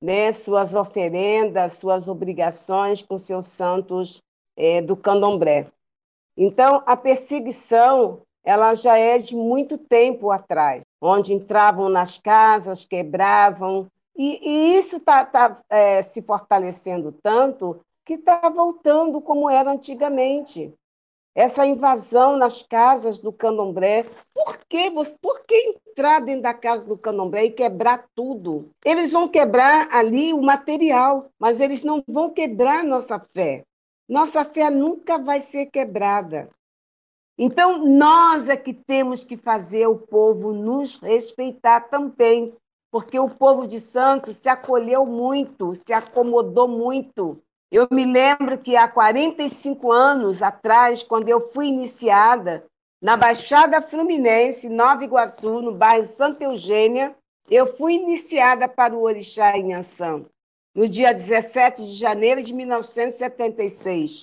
né, 0.01 0.31
suas 0.31 0.73
oferendas, 0.73 1.73
suas 1.73 2.07
obrigações 2.07 3.01
com 3.01 3.19
seus 3.19 3.49
santos 3.49 4.21
é, 4.55 4.81
do 4.81 4.95
candomblé. 4.95 5.67
Então, 6.35 6.83
a 6.85 6.95
perseguição 6.95 8.21
ela 8.43 8.73
já 8.75 8.97
é 8.97 9.17
de 9.17 9.35
muito 9.35 9.77
tempo 9.77 10.31
atrás, 10.31 10.83
onde 11.01 11.33
entravam 11.33 11.89
nas 11.89 12.17
casas, 12.17 12.85
quebravam, 12.85 13.87
e, 14.15 14.39
e 14.41 14.77
isso 14.77 14.97
está 14.97 15.25
tá, 15.25 15.61
é, 15.69 16.01
se 16.01 16.21
fortalecendo 16.21 17.11
tanto 17.21 17.79
que 18.05 18.13
está 18.13 18.49
voltando 18.49 19.19
como 19.19 19.49
era 19.49 19.69
antigamente 19.69 20.73
essa 21.37 21.67
invasão 21.67 22.35
nas 22.35 22.63
casas 22.63 23.19
do 23.19 23.31
candomblé. 23.31 24.07
Por 24.33 24.57
que, 24.67 24.89
por 25.21 25.45
que 25.45 25.77
entrar 25.87 26.19
dentro 26.19 26.41
da 26.41 26.53
casa 26.53 26.83
do 26.83 26.97
candomblé 26.97 27.45
e 27.45 27.51
quebrar 27.51 28.07
tudo? 28.15 28.71
Eles 28.83 29.11
vão 29.11 29.27
quebrar 29.27 29.87
ali 29.91 30.33
o 30.33 30.41
material, 30.41 31.29
mas 31.37 31.59
eles 31.59 31.83
não 31.83 32.03
vão 32.07 32.31
quebrar 32.31 32.83
nossa 32.83 33.19
fé. 33.35 33.63
Nossa 34.09 34.43
fé 34.43 34.71
nunca 34.71 35.19
vai 35.19 35.43
ser 35.43 35.67
quebrada. 35.67 36.49
Então, 37.37 37.85
nós 37.85 38.49
é 38.49 38.57
que 38.57 38.73
temos 38.73 39.23
que 39.23 39.37
fazer 39.37 39.85
o 39.85 39.95
povo 39.95 40.53
nos 40.53 40.99
respeitar 40.99 41.81
também, 41.81 42.51
porque 42.89 43.19
o 43.19 43.29
povo 43.29 43.67
de 43.67 43.79
Santos 43.79 44.37
se 44.37 44.49
acolheu 44.49 45.05
muito, 45.05 45.75
se 45.75 45.93
acomodou 45.93 46.67
muito 46.67 47.39
eu 47.71 47.87
me 47.91 48.05
lembro 48.05 48.57
que 48.57 48.75
há 48.75 48.87
45 48.87 49.91
anos 49.91 50.41
atrás, 50.41 51.03
quando 51.03 51.27
eu 51.27 51.49
fui 51.49 51.67
iniciada 51.67 52.65
na 53.01 53.17
Baixada 53.17 53.81
Fluminense, 53.81 54.69
Nova 54.69 55.03
Iguaçu, 55.03 55.61
no 55.61 55.73
bairro 55.73 56.07
Santa 56.07 56.45
Eugênia, 56.45 57.15
eu 57.49 57.67
fui 57.77 57.93
iniciada 57.93 58.67
para 58.67 58.95
o 58.95 59.01
Orixá 59.03 59.57
em 59.57 59.73
Anção, 59.73 60.25
no 60.73 60.87
dia 60.87 61.13
17 61.13 61.83
de 61.83 61.93
janeiro 61.93 62.41
de 62.41 62.53
1976. 62.53 64.21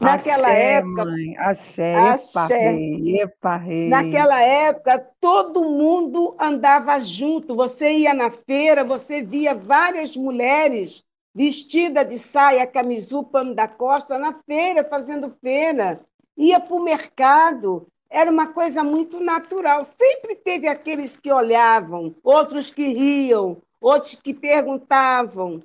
Naquela 0.00 0.48
axé, 0.48 0.72
época. 0.72 1.04
Mãe, 1.04 1.36
axé, 1.38 1.94
axé. 1.94 2.76
Epa, 3.22 3.56
rei, 3.56 3.88
Naquela 3.88 4.42
época, 4.42 4.98
todo 5.18 5.64
mundo 5.64 6.36
andava 6.38 7.00
junto. 7.00 7.56
Você 7.56 7.92
ia 7.92 8.12
na 8.12 8.30
feira, 8.30 8.84
você 8.84 9.22
via 9.22 9.54
várias 9.54 10.14
mulheres 10.14 11.02
vestida 11.34 12.04
de 12.04 12.18
saia, 12.18 12.66
camisu, 12.66 13.22
pano 13.24 13.54
da 13.54 13.68
costa, 13.68 14.18
na 14.18 14.32
feira, 14.32 14.84
fazendo 14.84 15.30
feira. 15.40 16.00
Ia 16.36 16.60
para 16.60 16.74
o 16.74 16.82
mercado, 16.82 17.86
era 18.10 18.30
uma 18.30 18.48
coisa 18.48 18.82
muito 18.82 19.20
natural. 19.20 19.84
Sempre 19.84 20.34
teve 20.34 20.66
aqueles 20.68 21.16
que 21.16 21.32
olhavam, 21.32 22.14
outros 22.22 22.70
que 22.70 22.88
riam, 22.88 23.60
outros 23.80 24.14
que 24.14 24.32
perguntavam. 24.32 25.62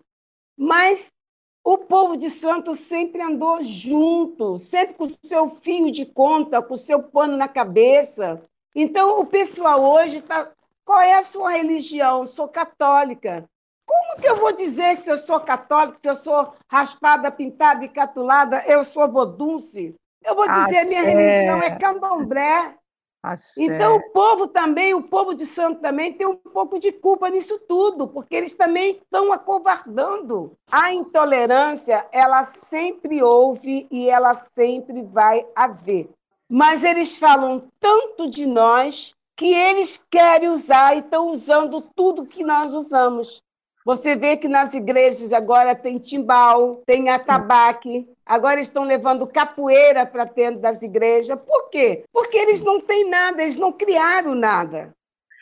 Mas 0.57 1.11
o 1.63 1.77
povo 1.77 2.17
de 2.17 2.29
Santos 2.29 2.79
sempre 2.79 3.21
andou 3.21 3.63
junto, 3.63 4.59
sempre 4.59 4.95
com 4.95 5.05
o 5.05 5.27
seu 5.27 5.49
fio 5.49 5.89
de 5.89 6.05
conta, 6.05 6.61
com 6.61 6.73
o 6.73 6.77
seu 6.77 7.01
pano 7.01 7.37
na 7.37 7.47
cabeça. 7.47 8.43
Então, 8.75 9.19
o 9.19 9.25
pessoal 9.25 9.81
hoje 9.81 10.17
está. 10.17 10.51
Qual 10.83 10.99
é 10.99 11.13
a 11.13 11.23
sua 11.23 11.51
religião? 11.51 12.27
Sou 12.27 12.49
católica. 12.49 13.49
Como 13.85 14.21
que 14.21 14.27
eu 14.27 14.37
vou 14.37 14.53
dizer 14.53 14.97
se 14.97 15.09
eu 15.09 15.17
sou 15.17 15.39
católica, 15.39 15.97
se 16.01 16.09
eu 16.09 16.15
sou 16.15 16.53
raspada, 16.67 17.31
pintada 17.31 17.83
e 17.83 17.89
catulada, 17.89 18.63
eu 18.65 18.83
sou 18.83 19.11
vodunce? 19.11 19.95
Eu 20.23 20.35
vou 20.35 20.47
dizer, 20.47 20.77
Axé. 20.77 20.85
minha 20.85 21.01
religião 21.01 21.61
é 21.61 21.75
candomblé. 21.77 22.75
Axé. 23.21 23.63
Então, 23.63 23.95
o 23.95 24.11
povo 24.11 24.47
também, 24.47 24.93
o 24.93 25.01
povo 25.01 25.33
de 25.33 25.45
santo 25.45 25.79
também, 25.79 26.13
tem 26.13 26.27
um 26.27 26.35
pouco 26.35 26.77
de 26.79 26.91
culpa 26.91 27.29
nisso 27.29 27.57
tudo, 27.67 28.07
porque 28.07 28.35
eles 28.35 28.53
também 28.53 28.97
estão 28.97 29.31
acovardando. 29.31 30.57
A 30.69 30.93
intolerância, 30.93 32.05
ela 32.11 32.43
sempre 32.43 33.23
houve 33.23 33.87
e 33.89 34.09
ela 34.09 34.33
sempre 34.33 35.01
vai 35.03 35.45
haver. 35.55 36.09
Mas 36.49 36.83
eles 36.83 37.17
falam 37.17 37.63
tanto 37.79 38.29
de 38.29 38.45
nós 38.45 39.15
que 39.35 39.53
eles 39.53 40.05
querem 40.09 40.49
usar 40.49 40.95
e 40.95 40.99
estão 40.99 41.29
usando 41.29 41.81
tudo 41.95 42.25
que 42.25 42.43
nós 42.43 42.73
usamos. 42.73 43.41
Você 43.85 44.15
vê 44.15 44.37
que 44.37 44.47
nas 44.47 44.73
igrejas 44.73 45.33
agora 45.33 45.75
tem 45.75 45.97
timbal, 45.97 46.81
tem 46.85 47.09
atabaque, 47.09 48.07
agora 48.25 48.61
estão 48.61 48.83
levando 48.83 49.27
capoeira 49.27 50.05
para 50.05 50.23
dentro 50.25 50.61
das 50.61 50.81
igrejas. 50.81 51.37
Por 51.39 51.69
quê? 51.69 52.05
Porque 52.11 52.37
eles 52.37 52.61
não 52.61 52.79
têm 52.79 53.09
nada, 53.09 53.41
eles 53.41 53.57
não 53.57 53.71
criaram 53.73 54.33
nada. 54.33 54.93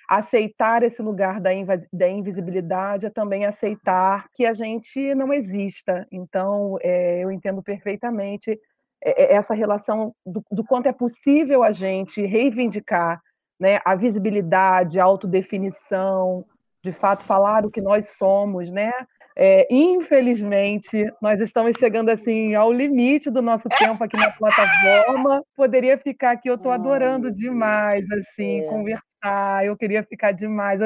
Aceitar 0.10 0.84
esse 0.84 1.02
lugar 1.02 1.40
da, 1.40 1.52
da 1.94 2.10
invisibilidade 2.10 3.06
é 3.06 3.10
também 3.10 3.46
aceitar 3.46 4.28
que 4.34 4.46
a 4.46 4.54
gente 4.54 5.16
não 5.16 5.32
exista. 5.32 6.06
Então, 6.12 6.78
é, 6.82 7.24
eu 7.24 7.32
entendo 7.32 7.62
perfeitamente 7.62 8.60
é, 9.04 9.24
é, 9.24 9.34
essa 9.34 9.54
relação 9.54 10.14
do, 10.26 10.44
do 10.52 10.64
quanto 10.64 10.88
é 10.88 10.92
possível 10.92 11.64
a 11.64 11.72
gente 11.72 12.26
reivindicar 12.26 13.22
né, 13.60 13.80
a 13.86 13.96
visibilidade, 13.96 15.00
a 15.00 15.04
autodefinição, 15.04 16.44
de 16.84 16.92
fato 16.92 17.24
falar 17.24 17.66
o 17.66 17.72
que 17.72 17.82
nós 17.82 18.10
somos, 18.18 18.72
né? 18.72 18.92
É, 19.36 19.66
infelizmente, 19.72 21.10
nós 21.22 21.40
estamos 21.40 21.78
chegando 21.78 22.10
assim 22.10 22.54
ao 22.54 22.72
limite 22.72 23.30
do 23.30 23.42
nosso 23.42 23.70
tempo 23.70 24.04
aqui 24.04 24.18
na 24.18 24.32
plataforma. 24.32 25.44
Poderia 25.56 25.98
ficar 25.98 26.32
aqui, 26.32 26.50
eu 26.50 26.56
estou 26.56 26.72
adorando 26.72 27.32
demais 27.32 28.10
assim 28.12 28.62
é. 28.62 28.64
conversar. 28.66 29.66
Eu 29.66 29.78
queria 29.78 30.04
ficar 30.04 30.32
demais, 30.32 30.80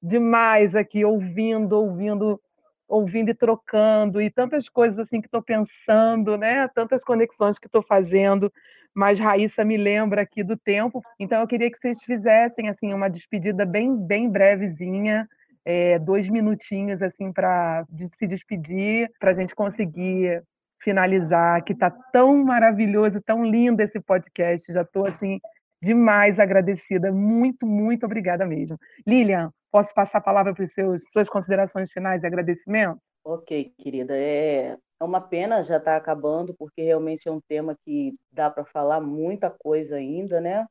demais 0.00 0.76
aqui 0.76 1.04
ouvindo, 1.04 1.72
ouvindo, 1.72 2.40
ouvindo 2.88 3.30
e 3.30 3.34
trocando 3.34 4.20
e 4.20 4.30
tantas 4.30 4.68
coisas 4.68 4.98
assim 4.98 5.20
que 5.20 5.26
estou 5.26 5.42
pensando, 5.42 6.36
né? 6.36 6.68
Tantas 6.68 7.02
conexões 7.02 7.58
que 7.58 7.66
estou 7.66 7.82
fazendo. 7.82 8.52
Mas 8.94 9.18
Raíssa 9.18 9.64
me 9.64 9.76
lembra 9.76 10.22
aqui 10.22 10.42
do 10.42 10.56
tempo, 10.56 11.00
então 11.18 11.40
eu 11.40 11.46
queria 11.46 11.70
que 11.70 11.78
vocês 11.78 12.02
fizessem 12.02 12.68
assim 12.68 12.92
uma 12.92 13.08
despedida 13.08 13.64
bem 13.64 13.96
bem 13.96 14.28
brevezinha 14.28 15.28
é, 15.64 15.98
dois 15.98 16.28
minutinhos 16.28 17.02
assim 17.02 17.32
para 17.32 17.84
de 17.90 18.08
se 18.08 18.26
despedir, 18.26 19.10
para 19.18 19.30
a 19.30 19.34
gente 19.34 19.54
conseguir 19.54 20.42
finalizar, 20.82 21.62
que 21.62 21.72
está 21.72 21.90
tão 21.90 22.42
maravilhoso, 22.44 23.20
tão 23.20 23.44
lindo 23.44 23.82
esse 23.82 24.00
podcast. 24.00 24.72
Já 24.72 24.82
estou 24.82 25.06
assim 25.06 25.38
demais 25.82 26.38
agradecida, 26.38 27.12
muito, 27.12 27.66
muito 27.66 28.04
obrigada 28.04 28.46
mesmo. 28.46 28.78
Lilian, 29.06 29.50
posso 29.70 29.94
passar 29.94 30.18
a 30.18 30.22
palavra 30.22 30.54
para 30.54 30.64
os 30.64 30.72
seus 30.72 31.04
suas 31.10 31.28
considerações 31.28 31.90
finais 31.92 32.22
e 32.22 32.26
agradecimentos? 32.26 33.08
Ok, 33.24 33.72
querida. 33.78 34.16
É, 34.16 34.76
é 35.00 35.04
uma 35.04 35.20
pena 35.20 35.62
já 35.62 35.78
estar 35.78 35.92
tá 35.92 35.96
acabando, 35.96 36.54
porque 36.54 36.82
realmente 36.82 37.26
é 37.26 37.32
um 37.32 37.40
tema 37.40 37.76
que 37.84 38.14
dá 38.30 38.50
para 38.50 38.64
falar 38.64 39.00
muita 39.00 39.50
coisa 39.50 39.96
ainda, 39.96 40.40
né? 40.40 40.66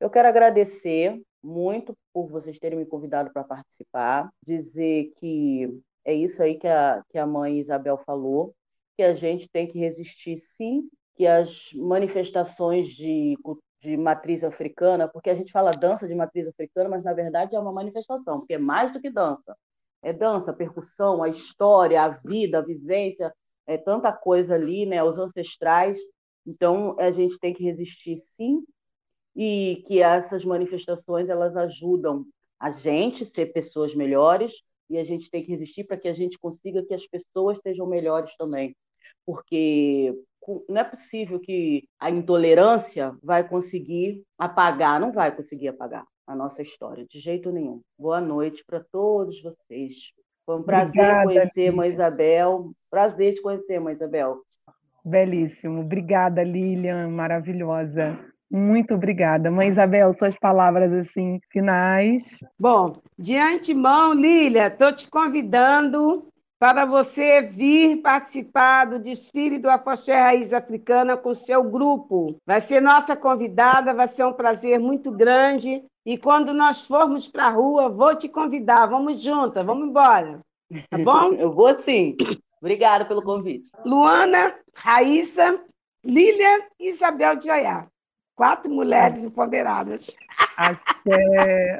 Eu 0.00 0.10
quero 0.10 0.28
agradecer 0.28 1.20
muito 1.42 1.96
por 2.12 2.28
vocês 2.28 2.58
terem 2.58 2.78
me 2.78 2.86
convidado 2.86 3.32
para 3.32 3.44
participar, 3.44 4.28
dizer 4.44 5.12
que 5.16 5.80
é 6.04 6.12
isso 6.12 6.42
aí 6.42 6.56
que 6.56 6.66
a, 6.66 7.02
que 7.08 7.18
a 7.18 7.26
mãe 7.26 7.58
Isabel 7.58 7.98
falou, 7.98 8.54
que 8.96 9.02
a 9.02 9.14
gente 9.14 9.48
tem 9.48 9.66
que 9.68 9.78
resistir 9.78 10.38
sim, 10.38 10.88
que 11.14 11.26
as 11.26 11.72
manifestações 11.74 12.88
de, 12.88 13.36
de 13.80 13.96
matriz 13.96 14.42
africana, 14.42 15.08
porque 15.08 15.30
a 15.30 15.34
gente 15.34 15.52
fala 15.52 15.70
dança 15.70 16.08
de 16.08 16.14
matriz 16.14 16.48
africana, 16.48 16.88
mas 16.88 17.04
na 17.04 17.12
verdade 17.12 17.54
é 17.54 17.60
uma 17.60 17.72
manifestação, 17.72 18.38
porque 18.38 18.54
é 18.54 18.58
mais 18.58 18.92
do 18.92 19.00
que 19.00 19.10
dança. 19.10 19.56
É 20.02 20.12
dança, 20.12 20.52
percussão, 20.52 21.22
a 21.22 21.28
história, 21.28 22.02
a 22.02 22.08
vida, 22.08 22.58
a 22.58 22.62
vivência, 22.62 23.32
é 23.68 23.78
tanta 23.78 24.10
coisa 24.10 24.56
ali, 24.56 24.84
né, 24.84 25.04
os 25.04 25.18
ancestrais. 25.18 25.98
Então 26.44 26.98
a 26.98 27.12
gente 27.12 27.38
tem 27.38 27.54
que 27.54 27.62
resistir 27.62 28.18
sim, 28.18 28.64
e 29.38 29.84
que 29.86 30.02
essas 30.02 30.44
manifestações 30.44 31.28
elas 31.28 31.56
ajudam 31.56 32.26
a 32.58 32.72
gente 32.72 33.22
a 33.22 33.26
ser 33.26 33.52
pessoas 33.52 33.94
melhores 33.94 34.52
e 34.90 34.98
a 34.98 35.04
gente 35.04 35.30
tem 35.30 35.44
que 35.44 35.52
resistir 35.52 35.84
para 35.84 35.96
que 35.96 36.08
a 36.08 36.12
gente 36.12 36.36
consiga 36.36 36.84
que 36.84 36.92
as 36.92 37.06
pessoas 37.06 37.60
sejam 37.62 37.86
melhores 37.86 38.34
também, 38.36 38.74
porque 39.24 40.12
não 40.68 40.80
é 40.80 40.84
possível 40.84 41.38
que 41.38 41.86
a 42.00 42.10
intolerância 42.10 43.16
vai 43.22 43.46
conseguir 43.48 44.24
apagar, 44.36 44.98
não 44.98 45.12
vai 45.12 45.34
conseguir 45.34 45.68
apagar 45.68 46.04
a 46.26 46.34
nossa 46.34 46.60
história 46.60 47.06
de 47.06 47.20
jeito 47.20 47.52
nenhum. 47.52 47.80
Boa 47.96 48.20
noite 48.20 48.64
para 48.66 48.82
todos 48.90 49.40
vocês. 49.40 49.94
Foi 50.44 50.56
um 50.56 50.64
prazer 50.64 50.88
Obrigada, 50.88 51.24
conhecer 51.24 51.68
a 51.68 51.72
Mãe 51.72 51.90
Isabel. 51.90 52.72
Prazer 52.90 53.34
te 53.34 53.42
conhecer, 53.42 53.78
Mãe 53.78 53.94
Isabel. 53.94 54.38
Belíssimo. 55.04 55.80
Obrigada, 55.80 56.42
Lilian, 56.42 57.08
maravilhosa. 57.08 58.18
Muito 58.50 58.94
obrigada. 58.94 59.50
Mãe 59.50 59.68
Isabel, 59.68 60.12
suas 60.12 60.34
palavras 60.36 60.92
assim 60.94 61.38
finais. 61.50 62.38
Bom, 62.58 62.96
de 63.18 63.36
antemão, 63.36 64.14
Lília, 64.14 64.68
estou 64.68 64.92
te 64.92 65.10
convidando 65.10 66.28
para 66.58 66.84
você 66.84 67.42
vir 67.42 68.02
participar 68.02 68.86
do 68.86 68.98
desfile 68.98 69.58
do 69.58 69.68
Afoxé 69.68 70.18
Raiz 70.18 70.52
Africana 70.52 71.16
com 71.16 71.34
seu 71.34 71.62
grupo. 71.62 72.36
Vai 72.44 72.60
ser 72.60 72.80
nossa 72.80 73.14
convidada, 73.14 73.94
vai 73.94 74.08
ser 74.08 74.24
um 74.24 74.32
prazer 74.32 74.80
muito 74.80 75.12
grande. 75.12 75.84
E 76.04 76.16
quando 76.16 76.54
nós 76.54 76.80
formos 76.80 77.28
para 77.28 77.46
a 77.46 77.50
rua, 77.50 77.88
vou 77.88 78.16
te 78.16 78.28
convidar. 78.28 78.86
Vamos 78.86 79.20
juntas, 79.20 79.64
vamos 79.64 79.88
embora. 79.88 80.40
Tá 80.90 80.98
bom? 80.98 81.34
Eu 81.38 81.52
vou 81.52 81.74
sim. 81.76 82.16
Obrigada 82.60 83.04
pelo 83.04 83.22
convite. 83.22 83.70
Luana, 83.84 84.54
Raíssa, 84.74 85.58
Lília 86.04 86.66
e 86.78 86.88
Isabel 86.88 87.36
de 87.36 87.50
Oiá. 87.50 87.86
Quatro 88.34 88.70
mulheres 88.70 89.24
empoderadas. 89.24 90.14
Até. 90.56 91.78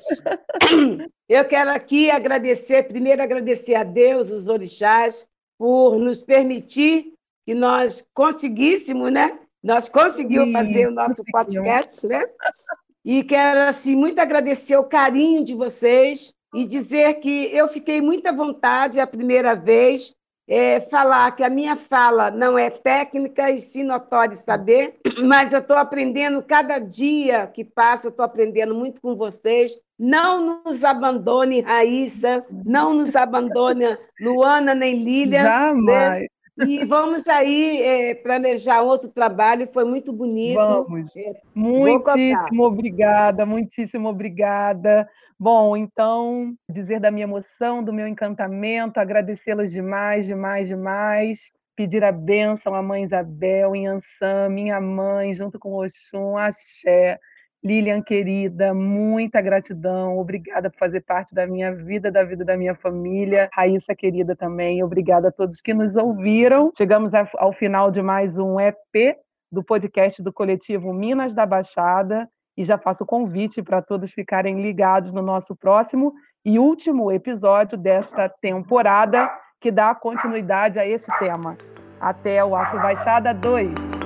Eu 1.29 1.45
quero 1.45 1.71
aqui 1.71 2.11
agradecer, 2.11 2.89
primeiro 2.89 3.23
agradecer 3.23 3.75
a 3.75 3.85
Deus, 3.85 4.31
os 4.31 4.49
orixás, 4.49 5.27
por 5.59 5.99
nos 5.99 6.23
permitir 6.23 7.13
que 7.45 7.55
nós 7.55 8.07
conseguíssemos, 8.15 9.13
né? 9.13 9.39
Nós 9.63 9.89
conseguimos 9.89 10.53
fazer 10.53 10.89
o 10.89 10.93
nosso 10.93 11.23
podcast, 11.31 12.07
né? 12.07 12.25
E 13.05 13.25
quero, 13.25 13.69
assim, 13.69 13.97
muito 13.97 14.19
agradecer 14.19 14.77
o 14.77 14.85
carinho 14.85 15.45
de 15.45 15.55
vocês 15.55 16.33
e 16.55 16.65
dizer 16.65 17.15
que 17.15 17.55
eu 17.55 17.69
fiquei 17.69 18.01
muito 18.01 18.27
à 18.27 18.33
vontade 18.33 19.01
a 19.01 19.07
primeira 19.07 19.55
vez 19.55 20.15
é, 20.49 20.81
falar 20.81 21.31
que 21.37 21.45
a 21.45 21.51
minha 21.51 21.77
fala 21.77 22.31
não 22.31 22.59
é 22.59 22.71
técnica 22.71 23.51
e 23.51 23.61
sim 23.61 23.83
notório 23.83 24.37
saber, 24.37 24.99
mas 25.23 25.53
eu 25.53 25.59
estou 25.59 25.77
aprendendo 25.77 26.43
cada 26.43 26.79
dia 26.79 27.47
que 27.47 27.63
passa, 27.63 28.07
eu 28.07 28.11
estou 28.11 28.25
aprendendo 28.25 28.75
muito 28.75 29.01
com 29.01 29.15
vocês. 29.15 29.79
Não 29.99 30.63
nos 30.65 30.85
abandone, 30.85 31.61
Raíssa, 31.61 32.45
não 32.65 32.95
nos 32.95 33.15
abandone 33.15 33.99
Luana 34.21 34.75
nem 34.75 35.03
Lília. 35.03 35.43
Né? 35.43 35.49
Jamais. 35.49 36.21
Né? 36.23 36.27
E 36.67 36.85
vamos 36.85 37.29
aí 37.29 37.83
é, 37.83 38.15
planejar 38.15 38.83
outro 38.83 39.09
trabalho, 39.09 39.69
foi 39.73 39.85
muito 39.85 40.13
bonito. 40.13 40.57
Vamos. 40.57 41.17
É, 41.17 41.41
muitíssimo 41.55 42.65
obrigada, 42.65 43.47
muitíssimo 43.47 44.09
obrigada. 44.09 45.09
Bom, 45.39 45.77
então, 45.77 46.53
dizer 46.69 46.99
da 46.99 47.11
minha 47.11 47.25
emoção, 47.25 47.83
do 47.83 47.93
meu 47.93 48.09
encantamento, 48.09 48.99
agradecê-las 48.99 49.71
demais, 49.71 50.27
demais, 50.27 50.67
demais. 50.67 51.53
Pedir 51.77 52.03
a 52.03 52.11
bênção 52.11 52.75
à 52.75 52.83
mãe 52.83 53.05
Isabel, 53.05 53.77
em 53.77 53.87
Ansã, 53.87 54.49
minha 54.49 54.81
mãe, 54.81 55.33
junto 55.33 55.57
com 55.61 55.71
o 55.71 55.85
Oxum, 55.85 56.37
Axé. 56.37 57.21
Lilian 57.65 58.01
querida, 58.01 58.73
muita 58.73 59.41
gratidão. 59.41 60.19
Obrigada 60.19 60.71
por 60.71 60.79
fazer 60.79 61.01
parte 61.01 61.35
da 61.35 61.47
minha 61.47 61.75
vida, 61.75 62.11
da 62.11 62.23
vida 62.23 62.45
da 62.45 62.57
minha 62.57 62.75
família. 62.75 63.49
Raíssa 63.53 63.95
querida 63.95 64.37
também. 64.37 64.83
Obrigada 64.83 65.29
a 65.29 65.33
todos 65.33 65.61
que 65.61 65.75
nos 65.75 65.97
ouviram. 65.97 66.71
Chegamos 66.77 67.13
ao 67.15 67.53
final 67.53 67.91
de 67.91 68.01
mais 68.01 68.39
um 68.39 68.61
EP 68.61 69.17
do 69.51 69.65
podcast 69.65 70.23
do 70.23 70.33
coletivo 70.33 70.93
Minas 70.93 71.35
da 71.35 71.45
Baixada 71.45 72.29
e 72.57 72.63
já 72.63 72.79
faço 72.79 73.05
o 73.05 73.07
convite 73.07 73.63
para 73.63 73.83
todos 73.83 74.13
ficarem 74.13 74.61
ligados 74.61 75.13
no 75.13 75.23
nosso 75.23 75.57
próximo 75.57 76.13
e 76.45 76.59
último 76.59 77.11
episódio 77.11 77.77
desta 77.77 78.29
temporada 78.29 79.31
que 79.61 79.71
dá 79.71 79.95
continuidade 79.95 80.79
a 80.79 80.87
esse 80.87 81.11
tema. 81.19 81.57
Até 82.01 82.45
o 82.45 82.55
Afro 82.55 82.81
Baixada 82.81 83.35
2. 83.35 83.98